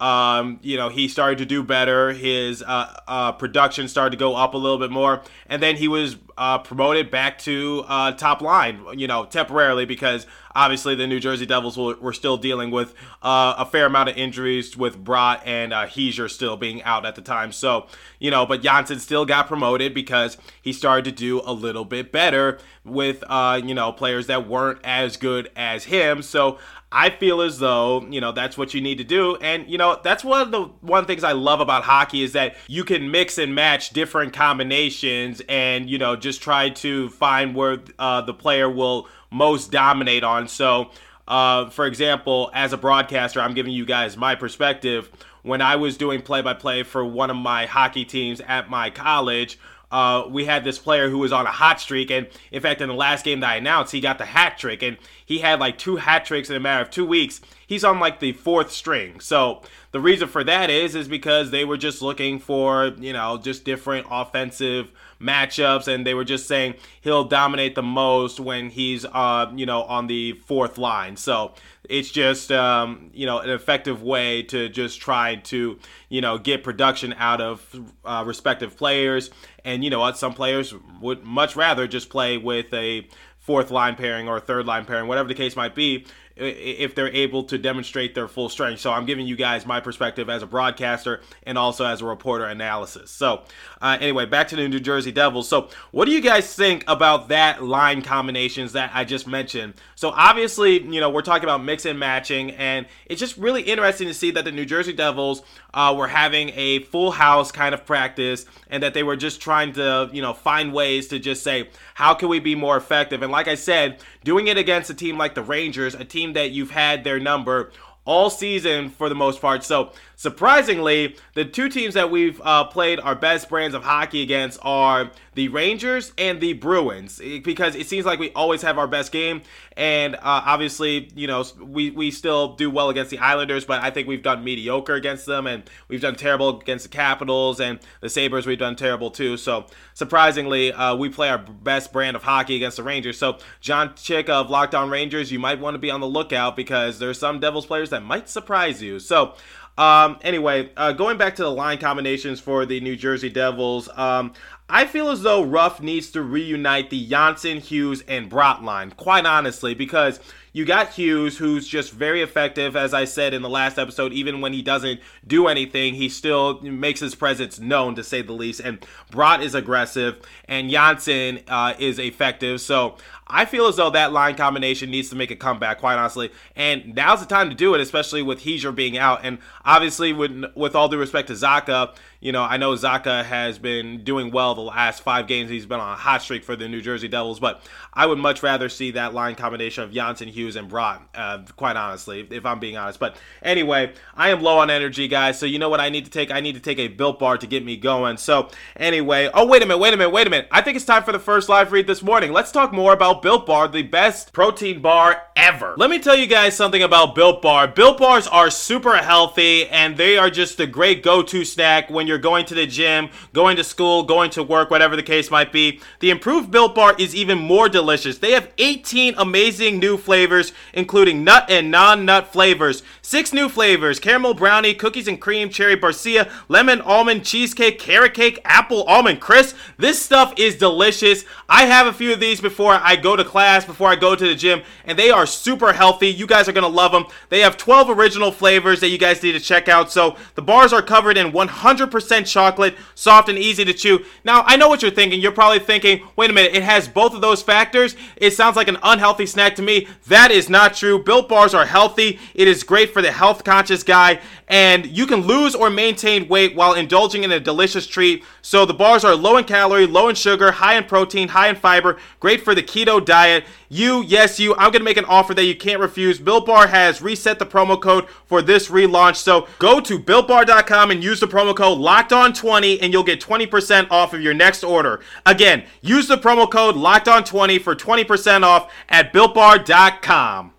um, 0.00 0.58
you 0.62 0.78
know, 0.78 0.88
he 0.88 1.08
started 1.08 1.38
to 1.38 1.46
do 1.46 1.62
better. 1.62 2.12
His 2.12 2.62
uh, 2.62 3.00
uh, 3.06 3.32
production 3.32 3.86
started 3.86 4.12
to 4.12 4.16
go 4.16 4.34
up 4.34 4.54
a 4.54 4.56
little 4.56 4.78
bit 4.78 4.90
more, 4.90 5.22
and 5.46 5.62
then 5.62 5.76
he 5.76 5.88
was 5.88 6.16
uh, 6.38 6.58
promoted 6.58 7.10
back 7.10 7.38
to 7.40 7.84
uh, 7.86 8.12
top 8.12 8.40
line. 8.40 8.80
You 8.96 9.06
know, 9.06 9.26
temporarily 9.26 9.84
because 9.84 10.26
obviously 10.54 10.94
the 10.94 11.06
New 11.06 11.20
Jersey 11.20 11.46
Devils 11.46 11.76
were, 11.76 11.96
were 11.96 12.12
still 12.12 12.36
dealing 12.36 12.70
with 12.70 12.94
uh, 13.22 13.54
a 13.58 13.66
fair 13.66 13.86
amount 13.86 14.08
of 14.08 14.16
injuries 14.16 14.76
with 14.76 15.02
Bratt 15.02 15.42
and 15.44 15.72
uh, 15.72 15.86
Hischier 15.86 16.30
still 16.30 16.56
being 16.56 16.82
out 16.82 17.04
at 17.06 17.14
the 17.14 17.22
time. 17.22 17.52
So 17.52 17.86
you 18.18 18.30
know, 18.30 18.46
but 18.46 18.62
Johnsson 18.62 18.98
still 18.98 19.24
got 19.24 19.46
promoted 19.48 19.94
because 19.94 20.36
he 20.60 20.72
started 20.72 21.04
to 21.06 21.12
do 21.12 21.40
a 21.44 21.52
little 21.52 21.84
bit 21.84 22.12
better 22.12 22.58
with 22.84 23.22
you 23.64 23.74
know 23.74 23.92
players 23.92 24.26
that 24.26 24.48
weren't 24.48 24.80
as 24.84 25.16
good 25.16 25.50
as 25.56 25.84
him. 25.84 26.22
So 26.22 26.58
I 26.92 27.10
feel 27.10 27.40
as 27.40 27.60
though, 27.60 28.04
you 28.10 28.20
know, 28.20 28.32
that's 28.32 28.58
what 28.58 28.74
you 28.74 28.80
need 28.80 28.98
to 28.98 29.04
do. 29.04 29.36
And, 29.36 29.68
you 29.70 29.78
know, 29.78 30.00
that's 30.02 30.24
one 30.24 30.40
of 30.40 30.50
the 30.50 30.62
one 30.80 31.04
things 31.04 31.22
I 31.22 31.32
love 31.32 31.60
about 31.60 31.84
hockey 31.84 32.22
is 32.22 32.32
that 32.32 32.56
you 32.66 32.82
can 32.82 33.12
mix 33.12 33.38
and 33.38 33.54
match 33.54 33.90
different 33.90 34.32
combinations 34.32 35.40
and, 35.48 35.88
you 35.88 35.98
know, 35.98 36.16
just 36.16 36.42
try 36.42 36.70
to 36.70 37.08
find 37.10 37.54
where 37.54 37.78
uh, 37.98 38.22
the 38.22 38.34
player 38.34 38.68
will 38.68 39.06
most 39.30 39.70
dominate 39.70 40.24
on. 40.24 40.48
So, 40.48 40.90
uh, 41.28 41.70
for 41.70 41.86
example, 41.86 42.50
as 42.54 42.72
a 42.72 42.76
broadcaster, 42.76 43.40
I'm 43.40 43.54
giving 43.54 43.72
you 43.72 43.84
guys 43.84 44.16
my 44.16 44.34
perspective. 44.34 45.10
When 45.42 45.62
I 45.62 45.76
was 45.76 45.96
doing 45.96 46.20
play 46.20 46.42
by 46.42 46.54
play 46.54 46.82
for 46.82 47.04
one 47.04 47.30
of 47.30 47.36
my 47.36 47.66
hockey 47.66 48.04
teams 48.04 48.40
at 48.42 48.68
my 48.68 48.90
college, 48.90 49.58
uh, 49.90 50.24
we 50.28 50.44
had 50.44 50.62
this 50.62 50.78
player 50.78 51.08
who 51.08 51.18
was 51.18 51.32
on 51.32 51.46
a 51.46 51.50
hot 51.50 51.80
streak, 51.80 52.10
and 52.10 52.28
in 52.52 52.60
fact, 52.60 52.80
in 52.80 52.88
the 52.88 52.94
last 52.94 53.24
game 53.24 53.40
that 53.40 53.50
I 53.50 53.56
announced, 53.56 53.92
he 53.92 54.00
got 54.00 54.18
the 54.18 54.24
hat 54.24 54.56
trick, 54.56 54.82
and 54.82 54.98
he 55.30 55.38
had 55.38 55.60
like 55.60 55.78
two 55.78 55.94
hat 55.94 56.24
tricks 56.24 56.50
in 56.50 56.56
a 56.56 56.60
matter 56.60 56.82
of 56.82 56.90
two 56.90 57.06
weeks. 57.06 57.40
He's 57.64 57.84
on 57.84 58.00
like 58.00 58.18
the 58.18 58.32
fourth 58.32 58.72
string. 58.72 59.20
So 59.20 59.62
the 59.92 60.00
reason 60.00 60.26
for 60.26 60.42
that 60.42 60.70
is 60.70 60.96
is 60.96 61.06
because 61.06 61.52
they 61.52 61.64
were 61.64 61.76
just 61.76 62.02
looking 62.02 62.40
for 62.40 62.86
you 62.98 63.12
know 63.12 63.38
just 63.38 63.64
different 63.64 64.08
offensive 64.10 64.90
matchups, 65.20 65.86
and 65.86 66.04
they 66.04 66.14
were 66.14 66.24
just 66.24 66.48
saying 66.48 66.74
he'll 67.00 67.22
dominate 67.22 67.76
the 67.76 67.82
most 67.82 68.40
when 68.40 68.70
he's 68.70 69.04
uh 69.04 69.52
you 69.54 69.66
know 69.66 69.84
on 69.84 70.08
the 70.08 70.32
fourth 70.32 70.78
line. 70.78 71.16
So 71.16 71.54
it's 71.88 72.10
just 72.10 72.50
um, 72.50 73.10
you 73.12 73.26
know 73.26 73.38
an 73.38 73.50
effective 73.50 74.02
way 74.02 74.42
to 74.44 74.68
just 74.68 75.00
try 75.00 75.36
to 75.36 75.78
you 76.08 76.20
know 76.20 76.38
get 76.38 76.64
production 76.64 77.14
out 77.18 77.40
of 77.40 77.92
uh, 78.04 78.24
respective 78.26 78.76
players. 78.76 79.30
And 79.64 79.84
you 79.84 79.90
know 79.90 80.00
what, 80.00 80.16
some 80.16 80.32
players 80.32 80.74
would 81.00 81.22
much 81.22 81.54
rather 81.54 81.86
just 81.86 82.08
play 82.08 82.38
with 82.38 82.72
a 82.72 83.06
fourth 83.40 83.70
line 83.70 83.96
pairing 83.96 84.28
or 84.28 84.38
third 84.38 84.66
line 84.66 84.84
pairing, 84.84 85.08
whatever 85.08 85.28
the 85.28 85.34
case 85.34 85.56
might 85.56 85.74
be, 85.74 86.06
if 86.40 86.94
they're 86.94 87.14
able 87.14 87.44
to 87.44 87.58
demonstrate 87.58 88.14
their 88.14 88.28
full 88.28 88.48
strength. 88.48 88.80
So 88.80 88.92
I'm 88.92 89.06
giving 89.06 89.26
you 89.26 89.36
guys 89.36 89.66
my 89.66 89.80
perspective 89.80 90.28
as 90.28 90.42
a 90.42 90.46
broadcaster 90.46 91.20
and 91.42 91.58
also 91.58 91.84
as 91.84 92.00
a 92.00 92.06
reporter 92.06 92.46
analysis. 92.46 93.10
So 93.10 93.42
uh, 93.80 93.98
anyway, 94.00 94.26
back 94.26 94.48
to 94.48 94.56
the 94.56 94.68
New 94.68 94.80
Jersey 94.80 95.12
Devils. 95.12 95.48
So 95.48 95.68
what 95.90 96.06
do 96.06 96.12
you 96.12 96.20
guys 96.20 96.54
think 96.54 96.84
about 96.86 97.28
that 97.28 97.62
line 97.62 98.02
combinations 98.02 98.72
that 98.72 98.90
I 98.94 99.04
just 99.04 99.26
mentioned? 99.26 99.74
So 99.94 100.10
obviously, 100.10 100.82
you 100.82 101.00
know, 101.00 101.10
we're 101.10 101.22
talking 101.22 101.44
about 101.44 101.62
mix 101.62 101.84
and 101.84 101.98
matching, 101.98 102.52
and 102.52 102.86
it's 103.06 103.20
just 103.20 103.36
really 103.36 103.62
interesting 103.62 104.08
to 104.08 104.14
see 104.14 104.30
that 104.32 104.44
the 104.44 104.52
New 104.52 104.64
Jersey 104.64 104.92
Devils 104.92 105.42
uh, 105.74 105.94
were 105.96 106.08
having 106.08 106.50
a 106.54 106.80
full 106.80 107.10
house 107.10 107.52
kind 107.52 107.74
of 107.74 107.86
practice, 107.86 108.46
and 108.68 108.82
that 108.82 108.94
they 108.94 109.02
were 109.02 109.16
just 109.16 109.40
trying 109.40 109.72
to, 109.74 110.08
you 110.12 110.22
know, 110.22 110.32
find 110.32 110.72
ways 110.72 111.08
to 111.08 111.18
just 111.18 111.42
say, 111.42 111.68
how 111.94 112.14
can 112.14 112.28
we 112.28 112.40
be 112.40 112.54
more 112.54 112.76
effective? 112.76 113.22
And 113.22 113.30
like 113.30 113.48
I 113.48 113.54
said, 113.54 114.00
doing 114.24 114.46
it 114.46 114.56
against 114.56 114.90
a 114.90 114.94
team 114.94 115.18
like 115.18 115.34
the 115.34 115.42
Rangers, 115.42 115.94
a 115.94 116.04
team 116.04 116.29
that 116.34 116.50
you've 116.50 116.70
had 116.70 117.04
their 117.04 117.20
number 117.20 117.70
all 118.04 118.30
season 118.30 118.88
for 118.88 119.08
the 119.08 119.14
most 119.14 119.40
part. 119.40 119.62
So 119.62 119.92
surprisingly, 120.16 121.16
the 121.34 121.44
two 121.44 121.68
teams 121.68 121.94
that 121.94 122.10
we've 122.10 122.40
uh, 122.42 122.64
played 122.64 122.98
our 123.00 123.14
best 123.14 123.48
brands 123.48 123.74
of 123.74 123.84
hockey 123.84 124.22
against 124.22 124.58
are 124.62 125.10
the 125.34 125.48
Rangers 125.48 126.12
and 126.18 126.40
the 126.40 126.54
Bruins 126.54 127.20
because 127.44 127.74
it 127.74 127.86
seems 127.86 128.04
like 128.04 128.18
we 128.18 128.30
always 128.32 128.62
have 128.62 128.78
our 128.78 128.88
best 128.88 129.12
game. 129.12 129.42
And 129.76 130.16
uh, 130.16 130.20
obviously, 130.22 131.10
you 131.14 131.26
know, 131.26 131.44
we, 131.60 131.90
we 131.90 132.10
still 132.10 132.54
do 132.56 132.70
well 132.70 132.90
against 132.90 133.10
the 133.10 133.18
Islanders, 133.18 133.64
but 133.64 133.82
I 133.82 133.90
think 133.90 134.08
we've 134.08 134.22
done 134.22 134.42
mediocre 134.42 134.94
against 134.94 135.26
them 135.26 135.46
and 135.46 135.62
we've 135.88 136.00
done 136.00 136.16
terrible 136.16 136.60
against 136.60 136.84
the 136.84 136.90
Capitals 136.90 137.60
and 137.60 137.78
the 138.00 138.08
Sabres, 138.08 138.46
we've 138.46 138.58
done 138.58 138.76
terrible 138.76 139.10
too. 139.10 139.36
So 139.36 139.66
surprisingly, 139.94 140.72
uh, 140.72 140.96
we 140.96 141.08
play 141.08 141.28
our 141.28 141.38
best 141.38 141.92
brand 141.92 142.16
of 142.16 142.22
hockey 142.22 142.56
against 142.56 142.76
the 142.76 142.82
Rangers. 142.82 143.18
So, 143.18 143.38
John 143.60 143.94
Chick 143.94 144.28
of 144.28 144.50
Locked 144.50 144.74
On 144.74 144.90
Rangers, 144.90 145.30
you 145.30 145.38
might 145.38 145.60
want 145.60 145.74
to 145.74 145.78
be 145.78 145.90
on 145.90 146.00
the 146.00 146.08
lookout 146.08 146.56
because 146.56 146.98
there's 146.98 147.18
some 147.18 147.38
Devils 147.40 147.66
players 147.66 147.89
that 147.90 148.02
might 148.02 148.28
surprise 148.28 148.82
you. 148.82 148.98
So, 148.98 149.34
um, 149.78 150.18
anyway, 150.22 150.70
uh, 150.76 150.92
going 150.92 151.16
back 151.16 151.36
to 151.36 151.42
the 151.42 151.50
line 151.50 151.78
combinations 151.78 152.40
for 152.40 152.66
the 152.66 152.80
New 152.80 152.96
Jersey 152.96 153.30
Devils, 153.30 153.88
um, 153.96 154.32
I 154.70 154.86
feel 154.86 155.10
as 155.10 155.22
though 155.22 155.42
Ruff 155.42 155.80
needs 155.80 156.10
to 156.12 156.22
reunite 156.22 156.90
the 156.90 157.06
Johnsson, 157.06 157.58
Hughes, 157.58 158.02
and 158.06 158.30
Bratt 158.30 158.62
line, 158.62 158.92
quite 158.92 159.26
honestly, 159.26 159.74
because 159.74 160.20
you 160.52 160.64
got 160.64 160.94
Hughes, 160.94 161.38
who's 161.38 161.66
just 161.66 161.92
very 161.92 162.22
effective, 162.22 162.74
as 162.76 162.92
I 162.92 163.04
said 163.04 163.34
in 163.34 163.42
the 163.42 163.48
last 163.48 163.78
episode. 163.78 164.12
Even 164.12 164.40
when 164.40 164.52
he 164.52 164.62
doesn't 164.62 165.00
do 165.26 165.46
anything, 165.46 165.94
he 165.94 166.08
still 166.08 166.60
makes 166.62 167.00
his 167.00 167.14
presence 167.14 167.60
known, 167.60 167.94
to 167.94 168.02
say 168.02 168.22
the 168.22 168.32
least. 168.32 168.60
And 168.60 168.80
Bratt 169.12 169.42
is 169.42 169.54
aggressive, 169.54 170.20
and 170.46 170.70
Johnsson 170.70 171.40
uh, 171.46 171.74
is 171.78 171.98
effective. 172.00 172.60
So 172.60 172.96
I 173.28 173.44
feel 173.44 173.66
as 173.66 173.76
though 173.76 173.90
that 173.90 174.12
line 174.12 174.34
combination 174.34 174.90
needs 174.90 175.08
to 175.10 175.16
make 175.16 175.30
a 175.30 175.36
comeback, 175.36 175.78
quite 175.78 175.96
honestly. 175.96 176.32
And 176.56 176.94
now's 176.96 177.20
the 177.20 177.26
time 177.26 177.48
to 177.50 177.54
do 177.54 177.74
it, 177.74 177.80
especially 177.80 178.22
with 178.22 178.40
Hischier 178.40 178.74
being 178.74 178.98
out. 178.98 179.20
And 179.22 179.38
obviously, 179.64 180.12
with 180.12 180.44
with 180.56 180.74
all 180.74 180.88
due 180.88 180.98
respect 180.98 181.28
to 181.28 181.34
Zacha, 181.34 181.94
you 182.18 182.32
know, 182.32 182.42
I 182.42 182.56
know 182.56 182.72
Zacha 182.72 183.24
has 183.24 183.58
been 183.58 184.02
doing 184.02 184.32
well 184.32 184.56
the 184.64 184.70
last 184.70 185.02
five 185.02 185.26
games. 185.26 185.50
He's 185.50 185.66
been 185.66 185.80
on 185.80 185.92
a 185.92 185.96
hot 185.96 186.22
streak 186.22 186.44
for 186.44 186.56
the 186.56 186.68
New 186.68 186.80
Jersey 186.80 187.08
Devils, 187.08 187.40
but 187.40 187.62
I 187.92 188.06
would 188.06 188.18
much 188.18 188.42
rather 188.42 188.68
see 188.68 188.92
that 188.92 189.14
line 189.14 189.34
combination 189.34 189.84
of 189.84 189.92
Johnsson, 189.92 190.28
Hughes, 190.28 190.56
and 190.56 190.70
Bratt, 190.70 191.00
uh, 191.14 191.40
quite 191.56 191.76
honestly, 191.76 192.26
if 192.30 192.46
I'm 192.46 192.60
being 192.60 192.76
honest. 192.76 193.00
But 193.00 193.16
anyway, 193.42 193.92
I 194.14 194.30
am 194.30 194.42
low 194.42 194.58
on 194.58 194.70
energy, 194.70 195.08
guys. 195.08 195.38
So 195.38 195.46
you 195.46 195.58
know 195.58 195.68
what 195.68 195.80
I 195.80 195.88
need 195.88 196.04
to 196.04 196.10
take? 196.10 196.30
I 196.30 196.40
need 196.40 196.54
to 196.54 196.60
take 196.60 196.78
a 196.78 196.88
Built 196.88 197.18
Bar 197.18 197.38
to 197.38 197.46
get 197.46 197.64
me 197.64 197.76
going. 197.76 198.16
So 198.16 198.48
anyway, 198.76 199.30
oh, 199.32 199.46
wait 199.46 199.62
a 199.62 199.66
minute, 199.66 199.78
wait 199.78 199.94
a 199.94 199.96
minute, 199.96 200.10
wait 200.10 200.26
a 200.26 200.30
minute. 200.30 200.48
I 200.50 200.62
think 200.62 200.76
it's 200.76 200.84
time 200.84 201.02
for 201.02 201.12
the 201.12 201.18
first 201.18 201.48
live 201.48 201.72
read 201.72 201.86
this 201.86 202.02
morning. 202.02 202.32
Let's 202.32 202.52
talk 202.52 202.72
more 202.72 202.92
about 202.92 203.22
Built 203.22 203.46
Bar, 203.46 203.68
the 203.68 203.82
best 203.82 204.32
protein 204.32 204.80
bar 204.82 205.22
ever. 205.36 205.74
Let 205.76 205.90
me 205.90 205.98
tell 205.98 206.16
you 206.16 206.26
guys 206.26 206.56
something 206.56 206.82
about 206.82 207.14
Built 207.14 207.42
Bar. 207.42 207.68
Built 207.68 207.98
Bars 207.98 208.26
are 208.26 208.50
super 208.50 208.96
healthy 208.96 209.68
and 209.68 209.96
they 209.96 210.16
are 210.16 210.30
just 210.30 210.60
a 210.60 210.66
great 210.66 211.02
go 211.02 211.22
to 211.22 211.44
snack 211.44 211.90
when 211.90 212.06
you're 212.06 212.18
going 212.18 212.46
to 212.46 212.54
the 212.54 212.66
gym, 212.66 213.08
going 213.32 213.56
to 213.56 213.64
school, 213.64 214.02
going 214.02 214.30
to 214.30 214.42
work, 214.50 214.70
whatever 214.70 214.96
the 214.96 215.02
case 215.02 215.30
might 215.30 215.50
be. 215.50 215.80
The 216.00 216.10
improved 216.10 216.50
Built 216.50 216.74
Bar 216.74 216.94
is 216.98 217.16
even 217.16 217.38
more 217.38 217.70
delicious. 217.70 218.18
They 218.18 218.32
have 218.32 218.52
18 218.58 219.14
amazing 219.16 219.78
new 219.78 219.96
flavors, 219.96 220.52
including 220.74 221.24
nut 221.24 221.46
and 221.48 221.70
non 221.70 222.04
nut 222.04 222.30
flavors. 222.30 222.82
Six 223.00 223.32
new 223.32 223.48
flavors 223.48 223.98
caramel 223.98 224.34
brownie, 224.34 224.74
cookies 224.74 225.08
and 225.08 225.20
cream, 225.20 225.48
cherry 225.48 225.76
barcia, 225.76 226.30
lemon 226.48 226.82
almond 226.82 227.24
cheesecake, 227.24 227.78
carrot 227.78 228.12
cake, 228.12 228.40
apple 228.44 228.82
almond 228.84 229.20
crisp. 229.20 229.56
This 229.78 230.02
stuff 230.02 230.34
is 230.36 230.56
delicious. 230.56 231.24
I 231.48 231.64
have 231.64 231.86
a 231.86 231.92
few 231.92 232.12
of 232.12 232.20
these 232.20 232.40
before 232.40 232.74
I 232.74 232.96
go 232.96 233.16
to 233.16 233.24
class, 233.24 233.64
before 233.64 233.88
I 233.88 233.96
go 233.96 234.14
to 234.14 234.28
the 234.28 234.34
gym, 234.34 234.62
and 234.84 234.98
they 234.98 235.10
are 235.10 235.26
super 235.26 235.72
healthy. 235.72 236.08
You 236.08 236.26
guys 236.26 236.48
are 236.48 236.52
going 236.52 236.62
to 236.62 236.68
love 236.68 236.92
them. 236.92 237.06
They 237.28 237.40
have 237.40 237.56
12 237.56 237.90
original 237.90 238.32
flavors 238.32 238.80
that 238.80 238.88
you 238.88 238.98
guys 238.98 239.22
need 239.22 239.32
to 239.32 239.40
check 239.40 239.68
out. 239.68 239.92
So 239.92 240.16
the 240.34 240.42
bars 240.42 240.72
are 240.72 240.82
covered 240.82 241.16
in 241.16 241.32
100% 241.32 242.26
chocolate, 242.26 242.76
soft 242.94 243.28
and 243.28 243.38
easy 243.38 243.64
to 243.64 243.72
chew. 243.72 244.04
Now, 244.24 244.39
I 244.46 244.56
know 244.56 244.68
what 244.68 244.82
you're 244.82 244.90
thinking. 244.90 245.20
You're 245.20 245.32
probably 245.32 245.58
thinking, 245.58 246.06
wait 246.16 246.30
a 246.30 246.32
minute, 246.32 246.54
it 246.54 246.62
has 246.62 246.88
both 246.88 247.14
of 247.14 247.20
those 247.20 247.42
factors. 247.42 247.96
It 248.16 248.32
sounds 248.32 248.56
like 248.56 248.68
an 248.68 248.78
unhealthy 248.82 249.26
snack 249.26 249.56
to 249.56 249.62
me. 249.62 249.88
That 250.06 250.30
is 250.30 250.48
not 250.48 250.74
true. 250.74 251.02
Built 251.02 251.28
bars 251.28 251.54
are 251.54 251.66
healthy. 251.66 252.18
It 252.34 252.48
is 252.48 252.62
great 252.62 252.92
for 252.92 253.02
the 253.02 253.12
health 253.12 253.44
conscious 253.44 253.82
guy, 253.82 254.20
and 254.50 254.84
you 254.86 255.06
can 255.06 255.20
lose 255.20 255.54
or 255.54 255.70
maintain 255.70 256.26
weight 256.26 256.56
while 256.56 256.74
indulging 256.74 257.22
in 257.22 257.30
a 257.30 257.38
delicious 257.38 257.86
treat. 257.86 258.24
So 258.42 258.66
the 258.66 258.74
bars 258.74 259.04
are 259.04 259.14
low 259.14 259.36
in 259.36 259.44
calorie, 259.44 259.86
low 259.86 260.08
in 260.08 260.16
sugar, 260.16 260.50
high 260.50 260.74
in 260.74 260.84
protein, 260.84 261.28
high 261.28 261.48
in 261.48 261.54
fiber, 261.54 261.98
great 262.18 262.42
for 262.42 262.54
the 262.54 262.62
keto 262.62 263.02
diet. 263.02 263.44
You, 263.68 264.02
yes, 264.02 264.40
you, 264.40 264.56
I'm 264.56 264.72
to 264.72 264.80
make 264.80 264.96
an 264.96 265.04
offer 265.04 265.34
that 265.34 265.44
you 265.44 265.56
can't 265.56 265.80
refuse. 265.80 266.18
Built 266.18 266.46
Bar 266.46 266.66
has 266.66 267.00
reset 267.00 267.38
the 267.38 267.46
promo 267.46 267.80
code 267.80 268.08
for 268.26 268.42
this 268.42 268.68
relaunch. 268.68 269.16
So 269.16 269.46
go 269.60 269.78
to 269.80 269.98
builtbar.com 269.98 270.90
and 270.90 271.02
use 271.02 271.20
the 271.20 271.28
promo 271.28 271.54
code 271.54 271.78
locked 271.78 272.12
on 272.12 272.32
20 272.32 272.80
and 272.80 272.92
you'll 272.92 273.04
get 273.04 273.20
20% 273.20 273.88
off 273.92 274.12
of 274.12 274.20
your 274.20 274.34
next 274.34 274.64
order. 274.64 275.00
Again, 275.26 275.64
use 275.80 276.08
the 276.08 276.18
promo 276.18 276.50
code 276.50 276.74
locked 276.74 277.06
on 277.06 277.22
20 277.22 277.60
for 277.60 277.76
20% 277.76 278.42
off 278.42 278.72
at 278.88 279.12
builtbar.com. 279.12 280.54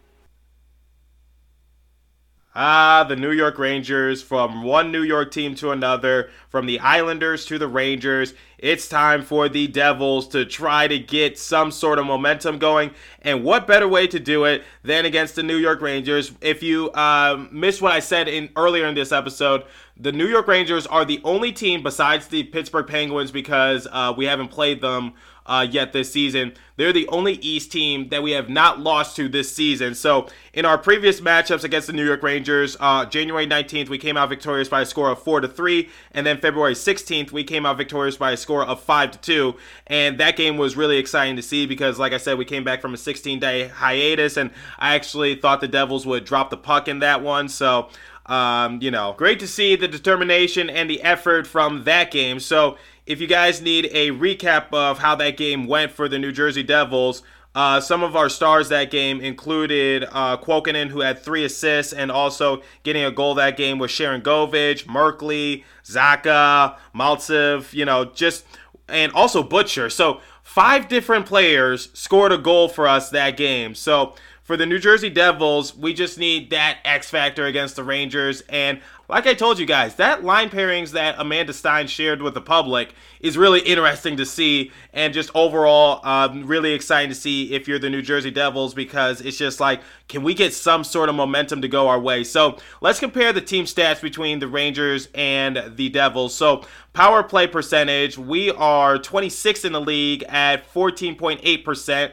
Ah, 2.54 3.06
the 3.08 3.16
New 3.16 3.32
York 3.32 3.58
Rangers 3.58 4.22
from 4.22 4.64
one 4.64 4.92
New 4.92 5.04
York 5.04 5.32
team 5.32 5.56
to 5.56 5.72
another, 5.72 6.30
from 6.50 6.66
the 6.66 6.80
Islanders 6.82 7.46
to 7.46 7.58
the 7.58 7.68
Rangers. 7.68 8.34
it's 8.58 8.90
time 8.90 9.24
for 9.24 9.48
the 9.48 9.68
Devils 9.68 10.28
to 10.28 10.44
try 10.44 10.86
to 10.88 11.00
get 11.00 11.40
some 11.40 11.72
sort 11.72 11.98
of 11.98 12.06
momentum 12.06 12.60
going. 12.60 12.92
And 13.22 13.46
what 13.46 13.68
better 13.68 13.88
way 13.88 14.06
to 14.08 14.20
do 14.20 14.44
it 14.44 14.64
than 14.84 15.06
against 15.06 15.36
the 15.36 15.44
New 15.44 15.56
York 15.56 15.82
Rangers? 15.82 16.34
If 16.42 16.62
you 16.62 16.94
um, 16.94 17.48
missed 17.54 17.82
what 17.82 17.94
I 17.94 18.02
said 18.02 18.28
in 18.28 18.50
earlier 18.58 18.86
in 18.86 18.96
this 18.96 19.14
episode, 19.14 19.64
the 20.02 20.12
New 20.12 20.28
York 20.28 20.48
Rangers 20.48 20.88
are 20.88 21.06
the 21.06 21.22
only 21.24 21.52
team 21.52 21.84
besides 21.84 22.28
the 22.28 22.44
Pittsburgh 22.44 22.88
Penguins 22.88 23.30
because 23.30 23.88
uh, 23.92 24.12
we 24.18 24.26
haven't 24.26 24.48
played 24.48 24.82
them 24.82 25.14
uh, 25.46 25.66
yet 25.70 25.94
this 25.94 26.12
season. 26.12 26.54
They're 26.78 26.94
the 26.94 27.08
only 27.10 27.34
East 27.34 27.72
team 27.72 28.10
that 28.10 28.24
we 28.24 28.32
have 28.32 28.50
not 28.50 28.80
lost 28.80 29.16
to 29.18 29.30
this 29.30 29.54
season. 29.54 29.94
So, 29.94 30.28
in 30.54 30.66
our 30.66 30.78
previous 30.78 31.22
matchups 31.22 31.64
against 31.64 31.88
the 31.88 31.94
New 31.94 32.06
York 32.06 32.24
Rangers, 32.24 32.78
uh, 32.80 33.06
January 33.06 33.46
19th, 33.46 33.90
we 33.90 33.98
came 33.98 34.18
out 34.18 34.30
victorious 34.30 34.70
by 34.70 34.82
a 34.82 34.86
score 34.86 35.12
of 35.12 35.22
4 35.22 35.42
to 35.42 35.48
3. 35.48 35.90
And 36.14 36.26
then 36.26 36.40
February 36.40 36.74
16th, 36.74 37.32
we 37.32 37.44
came 37.44 37.66
out 37.66 37.78
victorious 37.78 38.18
by 38.18 38.32
a 38.32 38.38
score 38.38 38.66
of 38.66 38.82
5 38.82 39.12
to 39.12 39.20
2. 39.20 39.56
And 39.88 40.20
that 40.20 40.36
game 40.36 40.58
was 40.58 40.76
really 40.76 40.98
exciting 40.98 41.36
to 41.36 41.44
see 41.44 41.66
because, 41.66 42.00
like 42.00 42.14
I 42.14 42.18
said, 42.18 42.38
we 42.38 42.46
came 42.46 42.64
back 42.64 42.82
from 42.82 42.94
a 42.94 42.98
16 42.98 43.40
day 43.40 43.68
hiatus. 43.68 44.38
And 44.38 44.52
I 44.80 44.96
actually 44.96 45.36
thought 45.36 45.62
the 45.62 45.68
Devils 45.68 46.06
would 46.08 46.26
drop 46.26 46.50
the 46.50 46.58
puck 46.58 46.88
in 46.88 47.00
that 47.00 47.22
one. 47.22 47.50
So, 47.50 47.90
um, 48.32 48.82
you 48.82 48.92
know, 48.92 49.14
great 49.18 49.40
to 49.42 49.48
see 49.48 49.76
the 49.76 49.90
determination 49.90 50.70
and 50.70 50.90
the 50.90 51.02
effort 51.02 51.46
from 51.46 51.84
that 51.84 52.12
game. 52.12 52.40
So, 52.40 52.78
if 53.06 53.20
you 53.20 53.28
guys 53.28 53.62
need 53.62 53.90
a 53.92 54.12
recap 54.12 54.74
of 54.74 55.00
how 55.00 55.16
that 55.16 55.36
game 55.36 55.68
went 55.68 55.92
for 55.92 56.08
the 56.08 56.18
New 56.18 56.32
Jersey 56.32 56.64
Devils, 56.64 57.24
uh, 57.54 57.82
some 57.82 58.04
of 58.04 58.16
our 58.16 58.30
stars 58.30 58.70
that 58.70 58.90
game 58.90 59.20
included 59.20 60.06
uh, 60.14 60.38
Kuokkanen, 60.38 60.88
who 60.88 61.02
had 61.02 61.20
three 61.20 61.44
assists, 61.44 61.92
and 61.92 62.10
also 62.10 62.62
getting 62.84 63.04
a 63.04 63.12
goal 63.12 63.36
that 63.36 63.58
game 63.58 63.80
was 63.80 63.92
Sharangovich, 63.92 64.86
Merkley, 64.86 65.66
Zacha, 65.84 66.78
Maltsev, 66.96 67.74
you 67.74 67.84
know, 67.84 68.06
just, 68.06 68.46
and 68.88 69.12
also 69.12 69.44
Butcher. 69.44 69.90
So 69.90 70.22
five 70.42 70.88
different 70.88 71.26
players 71.26 71.90
scored 71.94 72.32
a 72.32 72.38
goal 72.38 72.70
for 72.70 72.88
us 72.88 73.10
that 73.10 73.36
game. 73.36 73.76
So 73.76 74.16
for 74.52 74.58
the 74.58 74.66
New 74.66 74.80
Jersey 74.80 75.10
Devils, 75.10 75.74
we 75.78 75.94
just 75.94 76.18
need 76.18 76.50
that 76.50 76.80
X 76.84 77.10
factor 77.10 77.46
against 77.46 77.78
the 77.78 77.86
Rangers. 77.86 78.44
And 78.50 78.82
like 79.08 79.26
I 79.26 79.34
told 79.34 79.60
you 79.60 79.66
guys, 79.66 79.96
that 79.96 80.26
line 80.26 80.50
pairings 80.50 80.92
that 80.92 81.16
Amanda 81.18 81.54
Stein 81.54 81.88
shared 81.88 82.22
with 82.22 82.34
the 82.34 82.42
public 82.42 82.94
is 83.22 83.38
really 83.38 83.60
interesting 83.60 84.18
to 84.18 84.26
see, 84.26 84.72
and 84.94 85.14
just 85.14 85.30
overall, 85.36 86.00
um, 86.06 86.48
really 86.48 86.74
exciting 86.74 87.10
to 87.10 87.16
see 87.16 87.54
if 87.54 87.68
you're 87.68 87.80
the 87.80 87.90
New 87.90 88.02
Jersey 88.02 88.32
Devils 88.32 88.74
because 88.74 89.22
it's 89.22 89.38
just 89.38 89.60
like, 89.60 89.82
can 90.08 90.24
we 90.24 90.34
get 90.34 90.54
some 90.54 90.84
sort 90.84 91.10
of 91.10 91.16
momentum 91.16 91.62
to 91.62 91.68
go 91.68 91.88
our 91.88 92.00
way? 92.00 92.24
So 92.24 92.58
let's 92.80 93.00
compare 93.00 93.34
the 93.34 93.42
team 93.42 93.66
stats 93.66 94.02
between 94.02 94.40
the 94.40 94.48
Rangers 94.48 95.08
and 95.14 95.76
the 95.76 95.90
Devils. 95.90 96.34
So 96.34 96.66
power 96.94 97.22
play 97.22 97.48
percentage, 97.48 98.18
we 98.18 98.50
are 98.52 98.98
26th 98.98 99.66
in 99.66 99.74
the 99.74 99.82
league 99.82 100.24
at 100.24 100.70
14.8% 100.74 102.12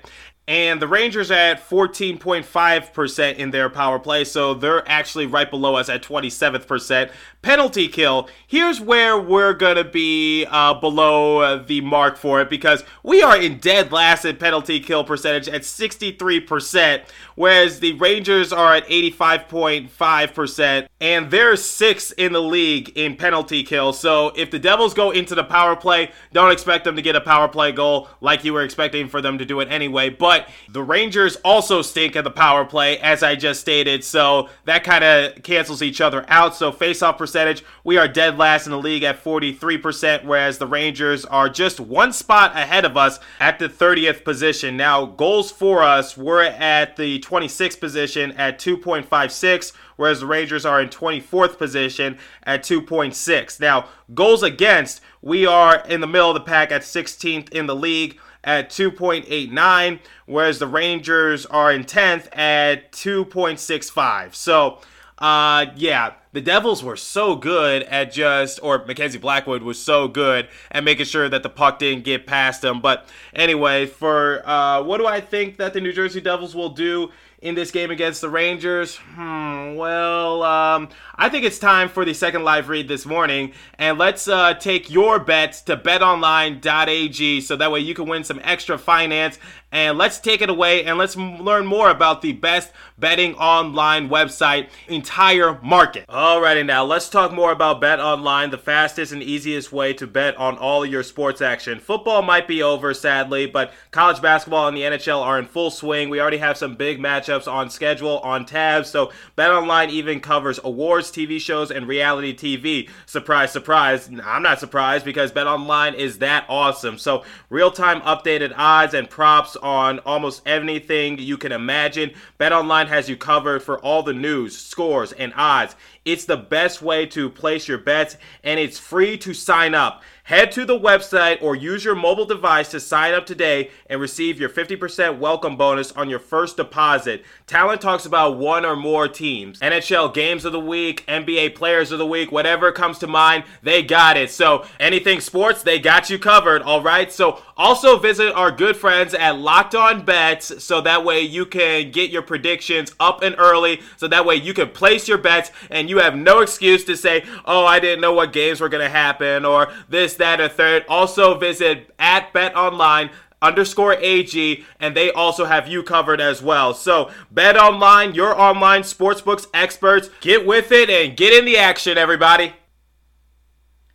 and 0.48 0.80
the 0.80 0.88
Rangers 0.88 1.30
at 1.30 1.68
14.5% 1.68 3.36
in 3.36 3.50
their 3.50 3.68
power 3.68 3.98
play, 3.98 4.24
so 4.24 4.54
they're 4.54 4.88
actually 4.88 5.26
right 5.26 5.48
below 5.48 5.76
us 5.76 5.90
at 5.90 6.02
27th 6.02 6.66
percent. 6.66 7.10
Penalty 7.42 7.86
kill, 7.86 8.30
here's 8.46 8.80
where 8.80 9.20
we're 9.20 9.52
gonna 9.52 9.84
be 9.84 10.46
uh, 10.46 10.72
below 10.72 11.40
uh, 11.40 11.62
the 11.62 11.82
mark 11.82 12.16
for 12.16 12.40
it 12.40 12.48
because 12.48 12.82
we 13.02 13.22
are 13.22 13.36
in 13.36 13.58
dead 13.58 13.92
last 13.92 14.24
in 14.24 14.36
penalty 14.36 14.80
kill 14.80 15.04
percentage 15.04 15.48
at 15.48 15.62
63%, 15.62 17.02
whereas 17.34 17.80
the 17.80 17.92
Rangers 17.92 18.50
are 18.50 18.74
at 18.74 18.88
85.5%, 18.88 20.88
and 20.98 21.30
they're 21.30 21.56
sixth 21.56 22.14
in 22.16 22.32
the 22.32 22.42
league 22.42 22.96
in 22.96 23.16
penalty 23.16 23.62
kill. 23.62 23.92
So 23.92 24.32
if 24.34 24.50
the 24.50 24.58
Devils 24.58 24.94
go 24.94 25.10
into 25.10 25.34
the 25.34 25.44
power 25.44 25.76
play, 25.76 26.10
don't 26.32 26.52
expect 26.52 26.84
them 26.84 26.96
to 26.96 27.02
get 27.02 27.16
a 27.16 27.20
power 27.20 27.48
play 27.48 27.70
goal 27.70 28.08
like 28.22 28.44
you 28.44 28.54
were 28.54 28.62
expecting 28.62 29.08
for 29.08 29.20
them 29.20 29.36
to 29.36 29.44
do 29.44 29.60
it 29.60 29.70
anyway. 29.70 30.08
But 30.08 30.37
but 30.38 30.72
the 30.72 30.82
Rangers 30.82 31.36
also 31.44 31.82
stink 31.82 32.16
at 32.16 32.24
the 32.24 32.30
power 32.30 32.64
play, 32.64 32.98
as 32.98 33.22
I 33.22 33.34
just 33.34 33.60
stated, 33.60 34.04
so 34.04 34.48
that 34.64 34.84
kind 34.84 35.04
of 35.04 35.42
cancels 35.42 35.82
each 35.82 36.00
other 36.00 36.24
out. 36.28 36.54
So 36.54 36.72
face-off 36.72 37.18
percentage, 37.18 37.64
we 37.84 37.96
are 37.96 38.08
dead 38.08 38.38
last 38.38 38.66
in 38.66 38.72
the 38.72 38.78
league 38.78 39.02
at 39.02 39.22
43%, 39.22 40.24
whereas 40.24 40.58
the 40.58 40.66
Rangers 40.66 41.24
are 41.24 41.48
just 41.48 41.80
one 41.80 42.12
spot 42.12 42.56
ahead 42.56 42.84
of 42.84 42.96
us 42.96 43.18
at 43.40 43.58
the 43.58 43.68
30th 43.68 44.24
position. 44.24 44.76
Now, 44.76 45.06
goals 45.06 45.50
for 45.50 45.82
us, 45.82 46.16
we're 46.16 46.42
at 46.42 46.96
the 46.96 47.20
26th 47.20 47.80
position 47.80 48.32
at 48.32 48.58
2.56 48.58 49.72
whereas 49.96 50.20
the 50.20 50.26
Rangers 50.26 50.64
are 50.64 50.80
in 50.80 50.88
24th 50.88 51.58
position 51.58 52.16
at 52.44 52.62
2.6. 52.62 53.58
Now, 53.58 53.88
goals 54.14 54.44
against, 54.44 55.00
we 55.20 55.44
are 55.44 55.84
in 55.88 56.00
the 56.00 56.06
middle 56.06 56.30
of 56.30 56.34
the 56.34 56.40
pack 56.40 56.70
at 56.70 56.82
16th 56.82 57.50
in 57.50 57.66
the 57.66 57.74
league 57.74 58.16
at 58.44 58.70
2.89, 58.70 60.00
whereas 60.26 60.58
the 60.58 60.66
Rangers 60.66 61.46
are 61.46 61.72
in 61.72 61.84
10th 61.84 62.28
at 62.36 62.92
2.65. 62.92 64.34
So, 64.34 64.78
uh, 65.18 65.66
yeah, 65.76 66.12
the 66.32 66.40
Devils 66.40 66.82
were 66.82 66.96
so 66.96 67.36
good 67.36 67.82
at 67.84 68.12
just, 68.12 68.60
or 68.62 68.84
Mackenzie 68.84 69.18
Blackwood 69.18 69.62
was 69.62 69.82
so 69.82 70.08
good 70.08 70.48
at 70.70 70.84
making 70.84 71.06
sure 71.06 71.28
that 71.28 71.42
the 71.42 71.48
puck 71.48 71.78
didn't 71.78 72.04
get 72.04 72.26
past 72.26 72.62
them. 72.62 72.80
But 72.80 73.08
anyway, 73.34 73.86
for 73.86 74.46
uh, 74.48 74.82
what 74.82 74.98
do 74.98 75.06
I 75.06 75.20
think 75.20 75.56
that 75.58 75.72
the 75.72 75.80
New 75.80 75.92
Jersey 75.92 76.20
Devils 76.20 76.54
will 76.54 76.70
do 76.70 77.10
in 77.40 77.54
this 77.54 77.70
game 77.70 77.90
against 77.90 78.20
the 78.20 78.28
Rangers? 78.28 78.96
Hmm, 78.96 79.74
well, 79.76 80.42
um, 80.42 80.88
I 81.14 81.28
think 81.28 81.44
it's 81.44 81.58
time 81.58 81.88
for 81.88 82.04
the 82.04 82.14
second 82.14 82.44
live 82.44 82.68
read 82.68 82.88
this 82.88 83.06
morning, 83.06 83.52
and 83.78 83.98
let's 83.98 84.28
uh, 84.28 84.54
take 84.54 84.90
your 84.90 85.18
bets 85.18 85.62
to 85.62 85.76
betonline.ag 85.76 87.40
so 87.40 87.56
that 87.56 87.70
way 87.70 87.80
you 87.80 87.94
can 87.94 88.08
win 88.08 88.24
some 88.24 88.40
extra 88.42 88.78
finance. 88.78 89.38
And 89.70 89.98
let's 89.98 90.18
take 90.18 90.40
it 90.40 90.48
away 90.48 90.84
and 90.84 90.96
let's 90.96 91.14
learn 91.14 91.66
more 91.66 91.90
about 91.90 92.22
the 92.22 92.32
best 92.32 92.72
betting 92.98 93.34
online 93.34 94.08
website 94.08 94.68
entire 94.88 95.60
market. 95.62 96.06
Alrighty, 96.18 96.66
now 96.66 96.84
let's 96.84 97.08
talk 97.08 97.30
more 97.30 97.52
about 97.52 97.80
Bet 97.80 98.00
Online, 98.00 98.50
the 98.50 98.58
fastest 98.58 99.12
and 99.12 99.22
easiest 99.22 99.70
way 99.70 99.92
to 99.92 100.04
bet 100.04 100.36
on 100.36 100.58
all 100.58 100.84
your 100.84 101.04
sports 101.04 101.40
action. 101.40 101.78
Football 101.78 102.22
might 102.22 102.48
be 102.48 102.60
over, 102.60 102.92
sadly, 102.92 103.46
but 103.46 103.72
college 103.92 104.20
basketball 104.20 104.66
and 104.66 104.76
the 104.76 104.80
NHL 104.82 105.22
are 105.22 105.38
in 105.38 105.46
full 105.46 105.70
swing. 105.70 106.10
We 106.10 106.20
already 106.20 106.38
have 106.38 106.56
some 106.56 106.74
big 106.74 106.98
matchups 106.98 107.46
on 107.46 107.70
schedule 107.70 108.18
on 108.18 108.46
tabs, 108.46 108.90
so 108.90 109.12
Bet 109.36 109.52
Online 109.52 109.90
even 109.90 110.18
covers 110.18 110.58
awards 110.64 111.12
TV 111.12 111.40
shows, 111.40 111.70
and 111.70 111.86
reality 111.86 112.34
TV. 112.34 112.90
Surprise, 113.06 113.52
surprise. 113.52 114.10
I'm 114.24 114.42
not 114.42 114.58
surprised 114.58 115.04
because 115.04 115.30
BetOnline 115.30 115.94
is 115.94 116.18
that 116.18 116.46
awesome. 116.48 116.98
So, 116.98 117.22
real 117.48 117.70
time 117.70 118.00
updated 118.00 118.52
odds 118.56 118.92
and 118.92 119.08
props 119.08 119.54
on 119.54 120.00
almost 120.00 120.42
anything 120.44 121.20
you 121.20 121.36
can 121.36 121.52
imagine. 121.52 122.10
BetOnline 122.40 122.88
has 122.88 123.08
you 123.08 123.16
covered 123.16 123.62
for 123.62 123.78
all 123.78 124.02
the 124.02 124.12
news, 124.12 124.58
scores, 124.58 125.12
and 125.12 125.32
odds. 125.36 125.76
It's 126.08 126.24
the 126.24 126.38
best 126.38 126.80
way 126.80 127.04
to 127.04 127.28
place 127.28 127.68
your 127.68 127.76
bets, 127.76 128.16
and 128.42 128.58
it's 128.58 128.78
free 128.78 129.18
to 129.18 129.34
sign 129.34 129.74
up. 129.74 130.02
Head 130.28 130.52
to 130.52 130.66
the 130.66 130.78
website 130.78 131.40
or 131.40 131.56
use 131.56 131.86
your 131.86 131.94
mobile 131.94 132.26
device 132.26 132.70
to 132.72 132.80
sign 132.80 133.14
up 133.14 133.24
today 133.24 133.70
and 133.86 133.98
receive 133.98 134.38
your 134.38 134.50
50% 134.50 135.16
welcome 135.16 135.56
bonus 135.56 135.90
on 135.92 136.10
your 136.10 136.18
first 136.18 136.58
deposit. 136.58 137.24
Talent 137.46 137.80
talks 137.80 138.04
about 138.04 138.36
one 138.36 138.66
or 138.66 138.76
more 138.76 139.08
teams. 139.08 139.58
NHL 139.60 140.12
games 140.12 140.44
of 140.44 140.52
the 140.52 140.60
week, 140.60 141.02
NBA 141.06 141.54
players 141.54 141.92
of 141.92 141.98
the 141.98 142.06
week, 142.06 142.30
whatever 142.30 142.72
comes 142.72 142.98
to 142.98 143.06
mind, 143.06 143.44
they 143.62 143.82
got 143.82 144.18
it. 144.18 144.30
So 144.30 144.66
anything 144.78 145.20
sports, 145.20 145.62
they 145.62 145.78
got 145.78 146.10
you 146.10 146.18
covered, 146.18 146.60
all 146.60 146.82
right? 146.82 147.10
So 147.10 147.42
also 147.56 147.98
visit 147.98 148.34
our 148.34 148.52
good 148.52 148.76
friends 148.76 149.14
at 149.14 149.38
Locked 149.38 149.74
On 149.74 150.04
Bets 150.04 150.62
so 150.62 150.82
that 150.82 151.06
way 151.06 151.22
you 151.22 151.46
can 151.46 151.90
get 151.90 152.10
your 152.10 152.20
predictions 152.20 152.94
up 153.00 153.22
and 153.22 153.34
early 153.38 153.80
so 153.96 154.06
that 154.06 154.26
way 154.26 154.34
you 154.34 154.52
can 154.52 154.68
place 154.68 155.08
your 155.08 155.16
bets 155.16 155.50
and 155.70 155.88
you 155.88 156.00
have 156.00 156.14
no 156.14 156.40
excuse 156.40 156.84
to 156.84 156.98
say, 156.98 157.24
"Oh, 157.46 157.64
I 157.64 157.80
didn't 157.80 158.02
know 158.02 158.12
what 158.12 158.34
games 158.34 158.60
were 158.60 158.68
going 158.68 158.84
to 158.84 158.90
happen" 158.90 159.46
or 159.46 159.72
this 159.88 160.17
that, 160.18 160.40
or 160.40 160.48
third. 160.48 160.84
Also 160.88 161.36
visit 161.38 161.90
at 161.98 162.32
Bet 162.32 162.54
Online 162.56 163.10
underscore 163.40 163.94
AG, 163.94 164.64
and 164.80 164.96
they 164.96 165.10
also 165.12 165.44
have 165.44 165.68
you 165.68 165.82
covered 165.82 166.20
as 166.20 166.42
well. 166.42 166.74
So, 166.74 167.10
Bet 167.30 167.56
Online, 167.56 168.14
your 168.14 168.38
online 168.38 168.82
sportsbooks 168.82 169.46
experts, 169.54 170.10
get 170.20 170.46
with 170.46 170.72
it 170.72 170.90
and 170.90 171.16
get 171.16 171.32
in 171.32 171.44
the 171.44 171.56
action, 171.56 171.96
everybody. 171.96 172.54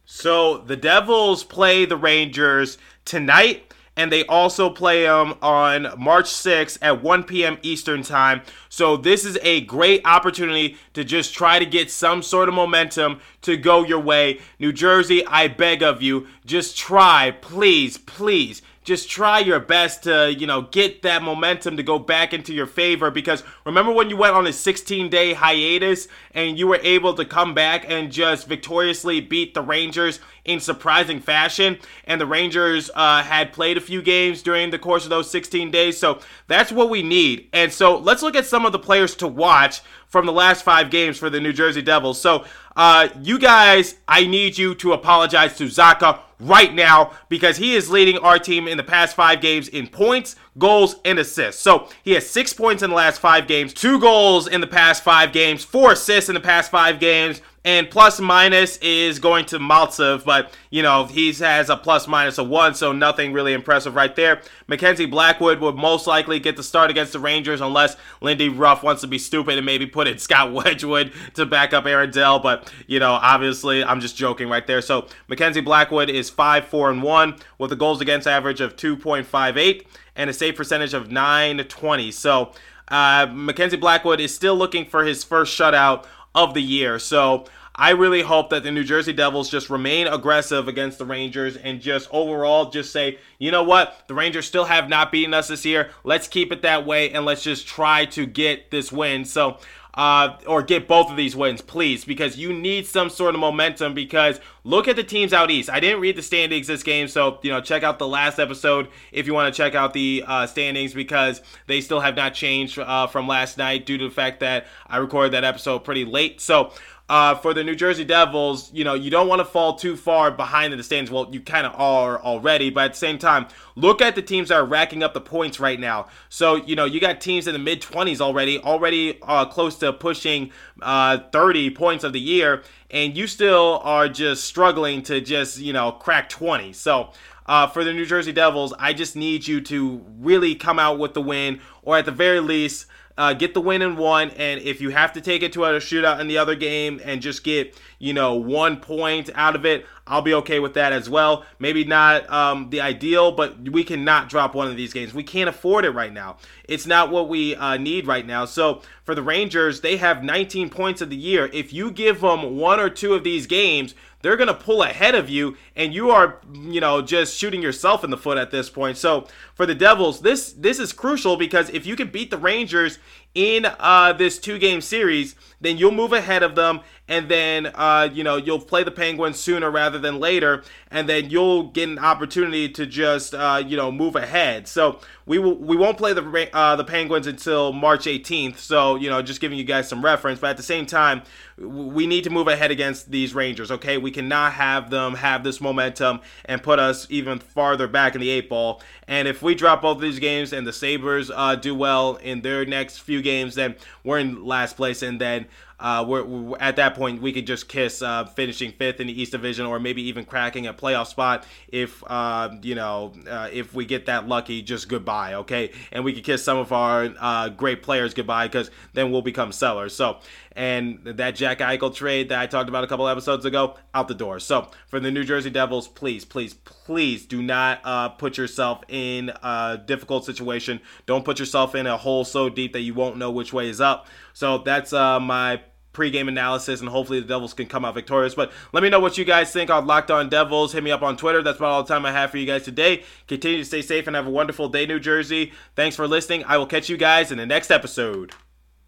So, 0.05 0.57
the 0.57 0.77
Devils 0.77 1.43
play 1.43 1.85
the 1.85 1.97
Rangers 1.97 2.77
tonight 3.05 3.72
and 3.95 4.11
they 4.11 4.25
also 4.25 4.69
play 4.69 5.03
them 5.03 5.35
on 5.41 5.93
March 5.97 6.25
6th 6.25 6.77
at 6.81 7.03
1 7.03 7.23
p.m. 7.23 7.57
Eastern 7.61 8.03
Time. 8.03 8.41
So 8.69 8.97
this 8.97 9.25
is 9.25 9.37
a 9.41 9.61
great 9.61 10.01
opportunity 10.05 10.77
to 10.93 11.03
just 11.03 11.33
try 11.33 11.59
to 11.59 11.65
get 11.65 11.91
some 11.91 12.23
sort 12.23 12.49
of 12.49 12.55
momentum 12.55 13.19
to 13.41 13.57
go 13.57 13.83
your 13.83 13.99
way. 13.99 14.41
New 14.59 14.73
Jersey, 14.73 15.25
I 15.25 15.47
beg 15.47 15.83
of 15.83 16.01
you, 16.01 16.27
just 16.45 16.77
try, 16.77 17.31
please, 17.31 17.97
please 17.97 18.61
just 18.83 19.09
try 19.09 19.39
your 19.39 19.59
best 19.59 20.03
to, 20.03 20.33
you 20.33 20.45
know, 20.45 20.63
get 20.63 21.01
that 21.03 21.23
momentum 21.23 21.77
to 21.77 21.83
go 21.83 21.97
back 21.97 22.33
into 22.33 22.53
your 22.53 22.65
favor 22.65 23.09
because 23.09 23.43
remember 23.65 23.91
when 23.91 24.09
you 24.09 24.17
went 24.17 24.35
on 24.35 24.45
a 24.47 24.53
16 24.53 25.09
day 25.09 25.33
hiatus 25.33 26.07
and 26.31 26.57
you 26.57 26.67
were 26.67 26.79
able 26.83 27.13
to 27.13 27.25
come 27.25 27.53
back 27.53 27.89
and 27.89 28.11
just 28.11 28.47
victoriously 28.47 29.21
beat 29.21 29.53
the 29.53 29.61
Rangers 29.61 30.19
in 30.45 30.59
surprising 30.59 31.19
fashion. 31.19 31.77
And 32.05 32.19
the 32.19 32.25
Rangers 32.25 32.91
uh, 32.93 33.23
had 33.23 33.53
played 33.53 33.77
a 33.77 33.81
few 33.81 34.01
games 34.01 34.41
during 34.41 34.71
the 34.71 34.79
course 34.79 35.05
of 35.05 35.09
those 35.09 35.31
16 35.31 35.71
days. 35.71 35.97
So 35.97 36.19
that's 36.47 36.71
what 36.71 36.89
we 36.89 37.01
need. 37.01 37.49
And 37.53 37.71
so 37.71 37.97
let's 37.97 38.21
look 38.21 38.35
at 38.35 38.45
some 38.45 38.65
of 38.65 38.71
the 38.71 38.79
players 38.79 39.15
to 39.15 39.27
watch 39.27 39.81
from 40.07 40.25
the 40.25 40.31
last 40.31 40.63
five 40.63 40.91
games 40.91 41.17
for 41.17 41.29
the 41.29 41.39
New 41.39 41.53
Jersey 41.53 41.81
Devils. 41.81 42.21
So, 42.21 42.45
uh, 42.75 43.09
you 43.21 43.39
guys, 43.39 43.95
I 44.07 44.27
need 44.27 44.57
you 44.57 44.75
to 44.75 44.93
apologize 44.93 45.57
to 45.57 45.65
Zacha 45.65 46.19
right 46.43 46.73
now 46.73 47.11
because 47.29 47.57
he 47.57 47.75
is 47.75 47.89
leading 47.89 48.17
our 48.17 48.39
team 48.39 48.67
in 48.67 48.77
the 48.77 48.83
past 48.83 49.15
five 49.15 49.41
games 49.41 49.67
in 49.67 49.87
points, 49.87 50.35
goals, 50.57 50.97
and 51.05 51.19
assists. 51.19 51.61
So 51.61 51.87
he 52.03 52.11
has 52.11 52.29
six 52.29 52.53
points 52.53 52.83
in 52.83 52.89
the 52.89 52.95
last 52.95 53.19
five 53.19 53.47
games, 53.47 53.73
two 53.73 53.99
goals 53.99 54.47
in 54.47 54.61
the 54.61 54.67
past 54.67 55.03
five 55.03 55.31
games, 55.31 55.63
four 55.63 55.93
assists 55.93 56.29
in 56.29 56.35
the 56.35 56.41
past 56.41 56.69
five 56.71 56.99
games, 56.99 57.41
and 57.65 57.89
plus 57.89 58.19
minus 58.19 58.77
is 58.77 59.19
going 59.19 59.45
to 59.45 59.57
Maltsev, 59.57 60.25
but 60.25 60.51
you 60.69 60.81
know 60.81 61.05
he 61.05 61.31
has 61.33 61.69
a 61.69 61.77
plus 61.77 62.07
minus 62.07 62.37
of 62.37 62.49
one, 62.49 62.75
so 62.75 62.91
nothing 62.91 63.31
really 63.31 63.53
impressive 63.53 63.95
right 63.95 64.15
there. 64.15 64.41
Mackenzie 64.67 65.05
Blackwood 65.05 65.59
would 65.59 65.75
most 65.75 66.05
likely 66.05 66.39
get 66.39 66.57
the 66.57 66.63
start 66.63 66.91
against 66.91 67.13
the 67.13 67.19
Rangers 67.19 67.61
unless 67.61 67.95
Lindy 68.21 68.49
Ruff 68.49 68.83
wants 68.83 69.01
to 69.01 69.07
be 69.07 69.17
stupid 69.17 69.57
and 69.57 69.65
maybe 69.65 69.85
put 69.85 70.07
in 70.07 70.17
Scott 70.23 70.51
Wedgewood 70.51 71.13
to 71.35 71.45
back 71.45 71.73
up 71.73 71.85
Aaron 71.85 72.11
Dell, 72.11 72.39
but 72.39 72.71
you 72.87 72.99
know 72.99 73.13
obviously 73.13 73.83
I'm 73.83 74.01
just 74.01 74.17
joking 74.17 74.49
right 74.49 74.67
there. 74.67 74.81
So 74.81 75.07
Mackenzie 75.27 75.61
Blackwood 75.61 76.09
is 76.09 76.29
five 76.29 76.65
four 76.65 76.91
and 76.91 77.01
one 77.01 77.37
with 77.57 77.71
a 77.71 77.75
goals 77.77 78.01
against 78.01 78.27
average 78.27 78.59
of 78.59 78.75
2.58 78.75 79.85
and 80.15 80.29
a 80.29 80.33
save 80.33 80.55
percentage 80.55 80.93
of 80.93 81.11
920. 81.11 82.11
So 82.11 82.51
uh, 82.87 83.27
Mackenzie 83.31 83.77
Blackwood 83.77 84.19
is 84.19 84.33
still 84.33 84.55
looking 84.55 84.85
for 84.85 85.03
his 85.03 85.23
first 85.23 85.57
shutout 85.57 86.05
of 86.35 86.53
the 86.53 86.61
year. 86.61 86.99
So 86.99 87.45
I 87.75 87.89
really 87.91 88.21
hope 88.21 88.51
that 88.51 88.61
the 88.61 88.71
New 88.71 88.83
Jersey 88.83 89.13
Devils 89.13 89.49
just 89.49 89.69
remain 89.69 90.05
aggressive 90.05 90.67
against 90.67 90.99
the 90.99 91.05
Rangers 91.05 91.57
and 91.57 91.81
just 91.81 92.07
overall 92.11 92.69
just 92.69 92.91
say, 92.91 93.17
you 93.39 93.49
know 93.49 93.63
what, 93.63 94.03
the 94.07 94.13
Rangers 94.13 94.45
still 94.45 94.65
have 94.65 94.89
not 94.89 95.11
beaten 95.11 95.33
us 95.33 95.47
this 95.47 95.65
year. 95.65 95.89
Let's 96.03 96.27
keep 96.27 96.51
it 96.51 96.61
that 96.61 96.85
way 96.85 97.09
and 97.11 97.25
let's 97.25 97.41
just 97.41 97.65
try 97.65 98.05
to 98.05 98.27
get 98.27 98.69
this 98.69 98.91
win. 98.91 99.25
So 99.25 99.57
uh, 99.95 100.37
or 100.47 100.63
get 100.63 100.87
both 100.87 101.11
of 101.11 101.17
these 101.17 101.35
wins, 101.35 101.61
please, 101.61 102.03
because 102.03 102.37
you 102.37 102.51
need 102.51 102.87
some 102.87 103.09
sort 103.09 103.35
of 103.35 103.39
momentum. 103.39 103.93
Because 103.93 104.39
look 104.63 104.87
at 104.87 104.95
the 104.95 105.03
teams 105.03 105.33
out 105.33 105.51
east. 105.51 105.69
I 105.69 105.79
didn't 105.79 106.01
read 106.01 106.15
the 106.15 106.21
standings 106.21 106.67
this 106.67 106.83
game, 106.83 107.07
so 107.07 107.39
you 107.43 107.51
know 107.51 107.61
check 107.61 107.83
out 107.83 107.99
the 107.99 108.07
last 108.07 108.39
episode 108.39 108.87
if 109.11 109.27
you 109.27 109.33
want 109.33 109.53
to 109.53 109.57
check 109.57 109.75
out 109.75 109.93
the 109.93 110.23
uh, 110.25 110.47
standings 110.47 110.93
because 110.93 111.41
they 111.67 111.81
still 111.81 111.99
have 111.99 112.15
not 112.15 112.33
changed 112.33 112.79
uh, 112.79 113.07
from 113.07 113.27
last 113.27 113.57
night 113.57 113.85
due 113.85 113.97
to 113.97 114.05
the 114.05 114.13
fact 114.13 114.39
that 114.39 114.65
I 114.87 114.97
recorded 114.97 115.33
that 115.33 115.43
episode 115.43 115.79
pretty 115.79 116.05
late. 116.05 116.41
So 116.41 116.71
uh, 117.09 117.35
for 117.35 117.53
the 117.53 117.63
New 117.63 117.75
Jersey 117.75 118.05
Devils, 118.05 118.71
you 118.73 118.85
know, 118.85 118.93
you 118.93 119.11
don't 119.11 119.27
want 119.27 119.39
to 119.39 119.45
fall 119.45 119.75
too 119.75 119.97
far 119.97 120.31
behind 120.31 120.71
in 120.71 120.77
the 120.77 120.83
standings. 120.83 121.11
Well, 121.11 121.27
you 121.31 121.41
kind 121.41 121.67
of 121.67 121.73
are 121.75 122.19
already, 122.21 122.69
but 122.69 122.85
at 122.85 122.91
the 122.93 122.97
same 122.97 123.17
time, 123.17 123.47
look 123.75 124.01
at 124.01 124.15
the 124.15 124.21
teams 124.21 124.49
that 124.49 124.55
are 124.55 124.65
racking 124.65 125.03
up 125.03 125.13
the 125.13 125.21
points 125.21 125.59
right 125.59 125.79
now. 125.79 126.07
So, 126.29 126.55
you 126.55 126.77
know, 126.77 126.85
you 126.85 127.01
got 127.01 127.19
teams 127.19 127.45
in 127.45 127.53
the 127.53 127.59
mid 127.59 127.81
20s 127.81 128.21
already, 128.21 128.57
already 128.59 129.19
uh, 129.21 129.45
close 129.45 129.77
to 129.79 129.91
pushing 129.91 130.51
uh, 130.81 131.19
30 131.33 131.71
points 131.71 132.05
of 132.05 132.13
the 132.13 132.21
year, 132.21 132.63
and 132.89 133.17
you 133.17 133.27
still 133.27 133.81
are 133.83 134.07
just 134.07 134.45
struggling 134.45 135.03
to 135.03 135.19
just, 135.19 135.59
you 135.59 135.73
know, 135.73 135.91
crack 135.91 136.29
20. 136.29 136.71
So, 136.71 137.11
uh, 137.45 137.67
for 137.67 137.83
the 137.83 137.91
New 137.91 138.05
Jersey 138.05 138.31
Devils, 138.31 138.73
I 138.79 138.93
just 138.93 139.17
need 139.17 139.45
you 139.45 139.59
to 139.61 140.01
really 140.19 140.55
come 140.55 140.79
out 140.79 140.97
with 140.97 141.13
the 141.13 141.21
win, 141.21 141.59
or 141.81 141.97
at 141.97 142.05
the 142.05 142.11
very 142.11 142.39
least, 142.39 142.85
uh, 143.17 143.33
get 143.33 143.53
the 143.53 143.61
win 143.61 143.81
in 143.81 143.95
one, 143.95 144.31
and 144.31 144.61
if 144.61 144.81
you 144.81 144.89
have 144.89 145.13
to 145.13 145.21
take 145.21 145.43
it 145.43 145.53
to 145.53 145.63
a 145.65 145.73
shootout 145.79 146.19
in 146.19 146.27
the 146.27 146.37
other 146.37 146.55
game 146.55 146.99
and 147.03 147.21
just 147.21 147.43
get 147.43 147.79
you 148.03 148.13
know 148.13 148.35
one 148.35 148.77
point 148.77 149.29
out 149.33 149.55
of 149.55 149.65
it, 149.65 149.85
I'll 150.05 150.21
be 150.21 150.33
okay 150.33 150.59
with 150.59 150.73
that 150.73 150.91
as 150.91 151.09
well. 151.09 151.45
Maybe 151.59 151.85
not 151.85 152.29
um, 152.29 152.69
the 152.69 152.81
ideal, 152.81 153.31
but 153.31 153.69
we 153.69 153.85
cannot 153.85 154.27
drop 154.27 154.53
one 154.53 154.67
of 154.67 154.75
these 154.75 154.91
games. 154.91 155.13
We 155.13 155.23
can't 155.23 155.47
afford 155.47 155.85
it 155.85 155.91
right 155.91 156.11
now. 156.11 156.37
It's 156.65 156.85
not 156.85 157.09
what 157.09 157.29
we 157.29 157.55
uh, 157.55 157.77
need 157.77 158.05
right 158.05 158.27
now. 158.27 158.43
So 158.43 158.81
for 159.05 159.15
the 159.15 159.23
Rangers, 159.23 159.79
they 159.79 159.95
have 159.97 160.21
19 160.21 160.69
points 160.69 161.01
of 161.01 161.09
the 161.09 161.15
year. 161.15 161.49
If 161.53 161.71
you 161.71 161.91
give 161.91 162.19
them 162.19 162.57
one 162.57 162.81
or 162.81 162.89
two 162.89 163.13
of 163.13 163.23
these 163.23 163.47
games, 163.47 163.95
they're 164.23 164.37
going 164.37 164.47
to 164.47 164.53
pull 164.53 164.81
ahead 164.81 165.15
of 165.15 165.29
you 165.29 165.55
and 165.75 165.93
you 165.93 166.09
are 166.09 166.39
you 166.53 166.81
know 166.81 167.01
just 167.01 167.37
shooting 167.37 167.61
yourself 167.61 168.03
in 168.03 168.09
the 168.09 168.17
foot 168.17 168.37
at 168.37 168.49
this 168.49 168.69
point 168.69 168.97
so 168.97 169.27
for 169.53 169.65
the 169.65 169.75
devils 169.75 170.21
this 170.21 170.53
this 170.53 170.79
is 170.79 170.91
crucial 170.93 171.37
because 171.37 171.69
if 171.69 171.85
you 171.85 171.95
can 171.95 172.07
beat 172.07 172.31
the 172.31 172.37
rangers 172.37 172.97
in 173.35 173.67
uh, 173.79 174.13
this 174.13 174.39
two 174.39 174.57
game 174.57 174.81
series 174.81 175.35
then 175.61 175.77
you'll 175.77 175.91
move 175.91 176.13
ahead 176.13 176.41
of 176.41 176.55
them 176.55 176.79
and 177.07 177.29
then 177.29 177.67
uh, 177.75 178.09
you 178.11 178.23
know 178.23 178.37
you'll 178.37 178.59
play 178.59 178.83
the 178.83 178.91
penguins 178.91 179.39
sooner 179.39 179.69
rather 179.69 179.99
than 179.99 180.19
later 180.19 180.63
and 180.89 181.09
then 181.09 181.29
you'll 181.29 181.63
get 181.63 181.89
an 181.89 181.99
opportunity 181.99 182.69
to 182.69 182.85
just 182.85 183.33
uh, 183.33 183.61
you 183.65 183.75
know 183.75 183.91
move 183.91 184.15
ahead. 184.15 184.67
So 184.67 184.99
we 185.25 185.39
will 185.39 185.55
we 185.55 185.75
won't 185.75 185.97
play 185.97 186.13
the 186.13 186.49
uh, 186.53 186.75
the 186.75 186.83
penguins 186.83 187.27
until 187.27 187.71
march 187.71 188.05
18th 188.05 188.57
so 188.57 188.95
you 188.95 189.09
know 189.09 189.21
just 189.21 189.39
giving 189.39 189.57
you 189.57 189.63
guys 189.63 189.87
some 189.87 190.03
reference 190.03 190.39
but 190.39 190.49
at 190.49 190.57
the 190.57 190.63
same 190.63 190.85
time 190.85 191.21
we 191.57 192.07
need 192.07 192.23
to 192.23 192.29
move 192.29 192.47
ahead 192.47 192.71
against 192.71 193.11
these 193.11 193.33
rangers 193.33 193.71
okay? 193.71 193.97
We 193.97 194.11
cannot 194.11 194.53
have 194.53 194.89
them 194.89 195.15
have 195.15 195.43
this 195.43 195.61
momentum 195.61 196.19
and 196.45 196.61
put 196.61 196.79
us 196.79 197.07
even 197.09 197.39
farther 197.39 197.87
back 197.87 198.15
in 198.15 198.21
the 198.21 198.29
eight 198.29 198.49
ball 198.49 198.81
and 199.07 199.27
if 199.27 199.41
we 199.41 199.55
drop 199.55 199.81
both 199.81 199.97
of 199.97 200.01
these 200.01 200.19
games 200.19 200.51
and 200.53 200.65
the 200.67 200.73
sabres 200.73 201.31
uh, 201.33 201.55
do 201.55 201.73
well 201.75 202.15
in 202.17 202.41
their 202.41 202.65
next 202.65 202.99
few 202.99 203.21
games 203.21 203.55
then 203.55 203.75
we're 204.03 204.19
in 204.19 204.43
last 204.43 204.75
place 204.75 205.01
and 205.01 205.21
then 205.21 205.45
uh, 205.79 206.03
we're, 206.07 206.23
we're, 206.23 206.57
at 206.59 206.77
that 206.77 206.92
point 206.95 207.21
we 207.21 207.31
could 207.31 207.47
just 207.47 207.67
kiss 207.67 208.01
uh, 208.01 208.25
finishing 208.25 208.71
fifth 208.71 208.99
in 208.99 209.07
the 209.07 209.21
East 209.21 209.31
Division 209.31 209.65
or 209.65 209.79
maybe 209.79 210.01
even 210.03 210.25
cracking 210.25 210.67
a 210.67 210.73
playoff 210.73 211.07
spot 211.07 211.45
if 211.67 212.03
uh, 212.07 212.49
you 212.61 212.75
know 212.75 213.13
uh, 213.29 213.49
if 213.51 213.73
we 213.73 213.85
get 213.85 214.05
that 214.07 214.27
lucky. 214.27 214.61
Just 214.61 214.89
goodbye, 214.89 215.35
okay? 215.35 215.71
And 215.91 216.03
we 216.03 216.13
could 216.13 216.23
kiss 216.23 216.43
some 216.43 216.57
of 216.57 216.71
our 216.71 217.13
uh, 217.19 217.49
great 217.49 217.83
players 217.83 218.13
goodbye 218.13 218.47
because 218.47 218.71
then 218.93 219.11
we'll 219.11 219.21
become 219.21 219.51
sellers. 219.51 219.95
So 219.95 220.19
and 220.55 220.99
that 221.03 221.31
Jack 221.35 221.59
Eichel 221.59 221.93
trade 221.93 222.29
that 222.29 222.39
I 222.39 222.45
talked 222.45 222.69
about 222.69 222.83
a 222.83 222.87
couple 222.87 223.07
episodes 223.07 223.45
ago 223.45 223.75
out 223.93 224.07
the 224.07 224.13
door. 224.13 224.39
So 224.39 224.69
for 224.87 224.99
the 224.99 225.09
New 225.09 225.23
Jersey 225.23 225.49
Devils, 225.49 225.87
please, 225.87 226.25
please, 226.25 226.53
please 226.53 227.25
do 227.25 227.41
not 227.41 227.81
uh, 227.83 228.09
put 228.09 228.37
yourself 228.37 228.83
in 228.87 229.31
a 229.41 229.81
difficult 229.83 230.25
situation. 230.25 230.79
Don't 231.05 231.25
put 231.25 231.39
yourself 231.39 231.73
in 231.73 231.87
a 231.87 231.97
hole 231.97 232.23
so 232.23 232.49
deep 232.49 232.73
that 232.73 232.81
you 232.81 232.93
won't 232.93 233.17
know 233.17 233.31
which 233.31 233.51
way 233.51 233.67
is 233.67 233.81
up. 233.81 234.07
So 234.33 234.59
that's 234.59 234.91
my 234.91 235.61
pregame 235.93 236.27
analysis, 236.27 236.81
and 236.81 236.89
hopefully 236.89 237.19
the 237.19 237.27
Devils 237.27 237.53
can 237.53 237.67
come 237.67 237.85
out 237.85 237.93
victorious. 237.93 238.35
But 238.35 238.51
let 238.71 238.83
me 238.83 238.89
know 238.89 238.99
what 238.99 239.17
you 239.17 239.25
guys 239.25 239.51
think 239.51 239.69
on 239.69 239.87
Locked 239.87 240.11
On 240.11 240.29
Devils. 240.29 240.73
Hit 240.73 240.83
me 240.83 240.91
up 240.91 241.01
on 241.01 241.17
Twitter. 241.17 241.41
That's 241.41 241.57
about 241.57 241.71
all 241.71 241.83
the 241.83 241.93
time 241.93 242.05
I 242.05 242.11
have 242.11 242.31
for 242.31 242.37
you 242.37 242.45
guys 242.45 242.63
today. 242.63 243.03
Continue 243.27 243.59
to 243.59 243.65
stay 243.65 243.81
safe 243.81 244.07
and 244.07 244.15
have 244.15 244.27
a 244.27 244.31
wonderful 244.31 244.69
day, 244.69 244.85
New 244.85 244.99
Jersey. 244.99 245.53
Thanks 245.75 245.95
for 245.95 246.07
listening. 246.07 246.43
I 246.45 246.57
will 246.57 246.67
catch 246.67 246.89
you 246.89 246.97
guys 246.97 247.31
in 247.31 247.37
the 247.37 247.45
next 247.45 247.71
episode. 247.71 248.33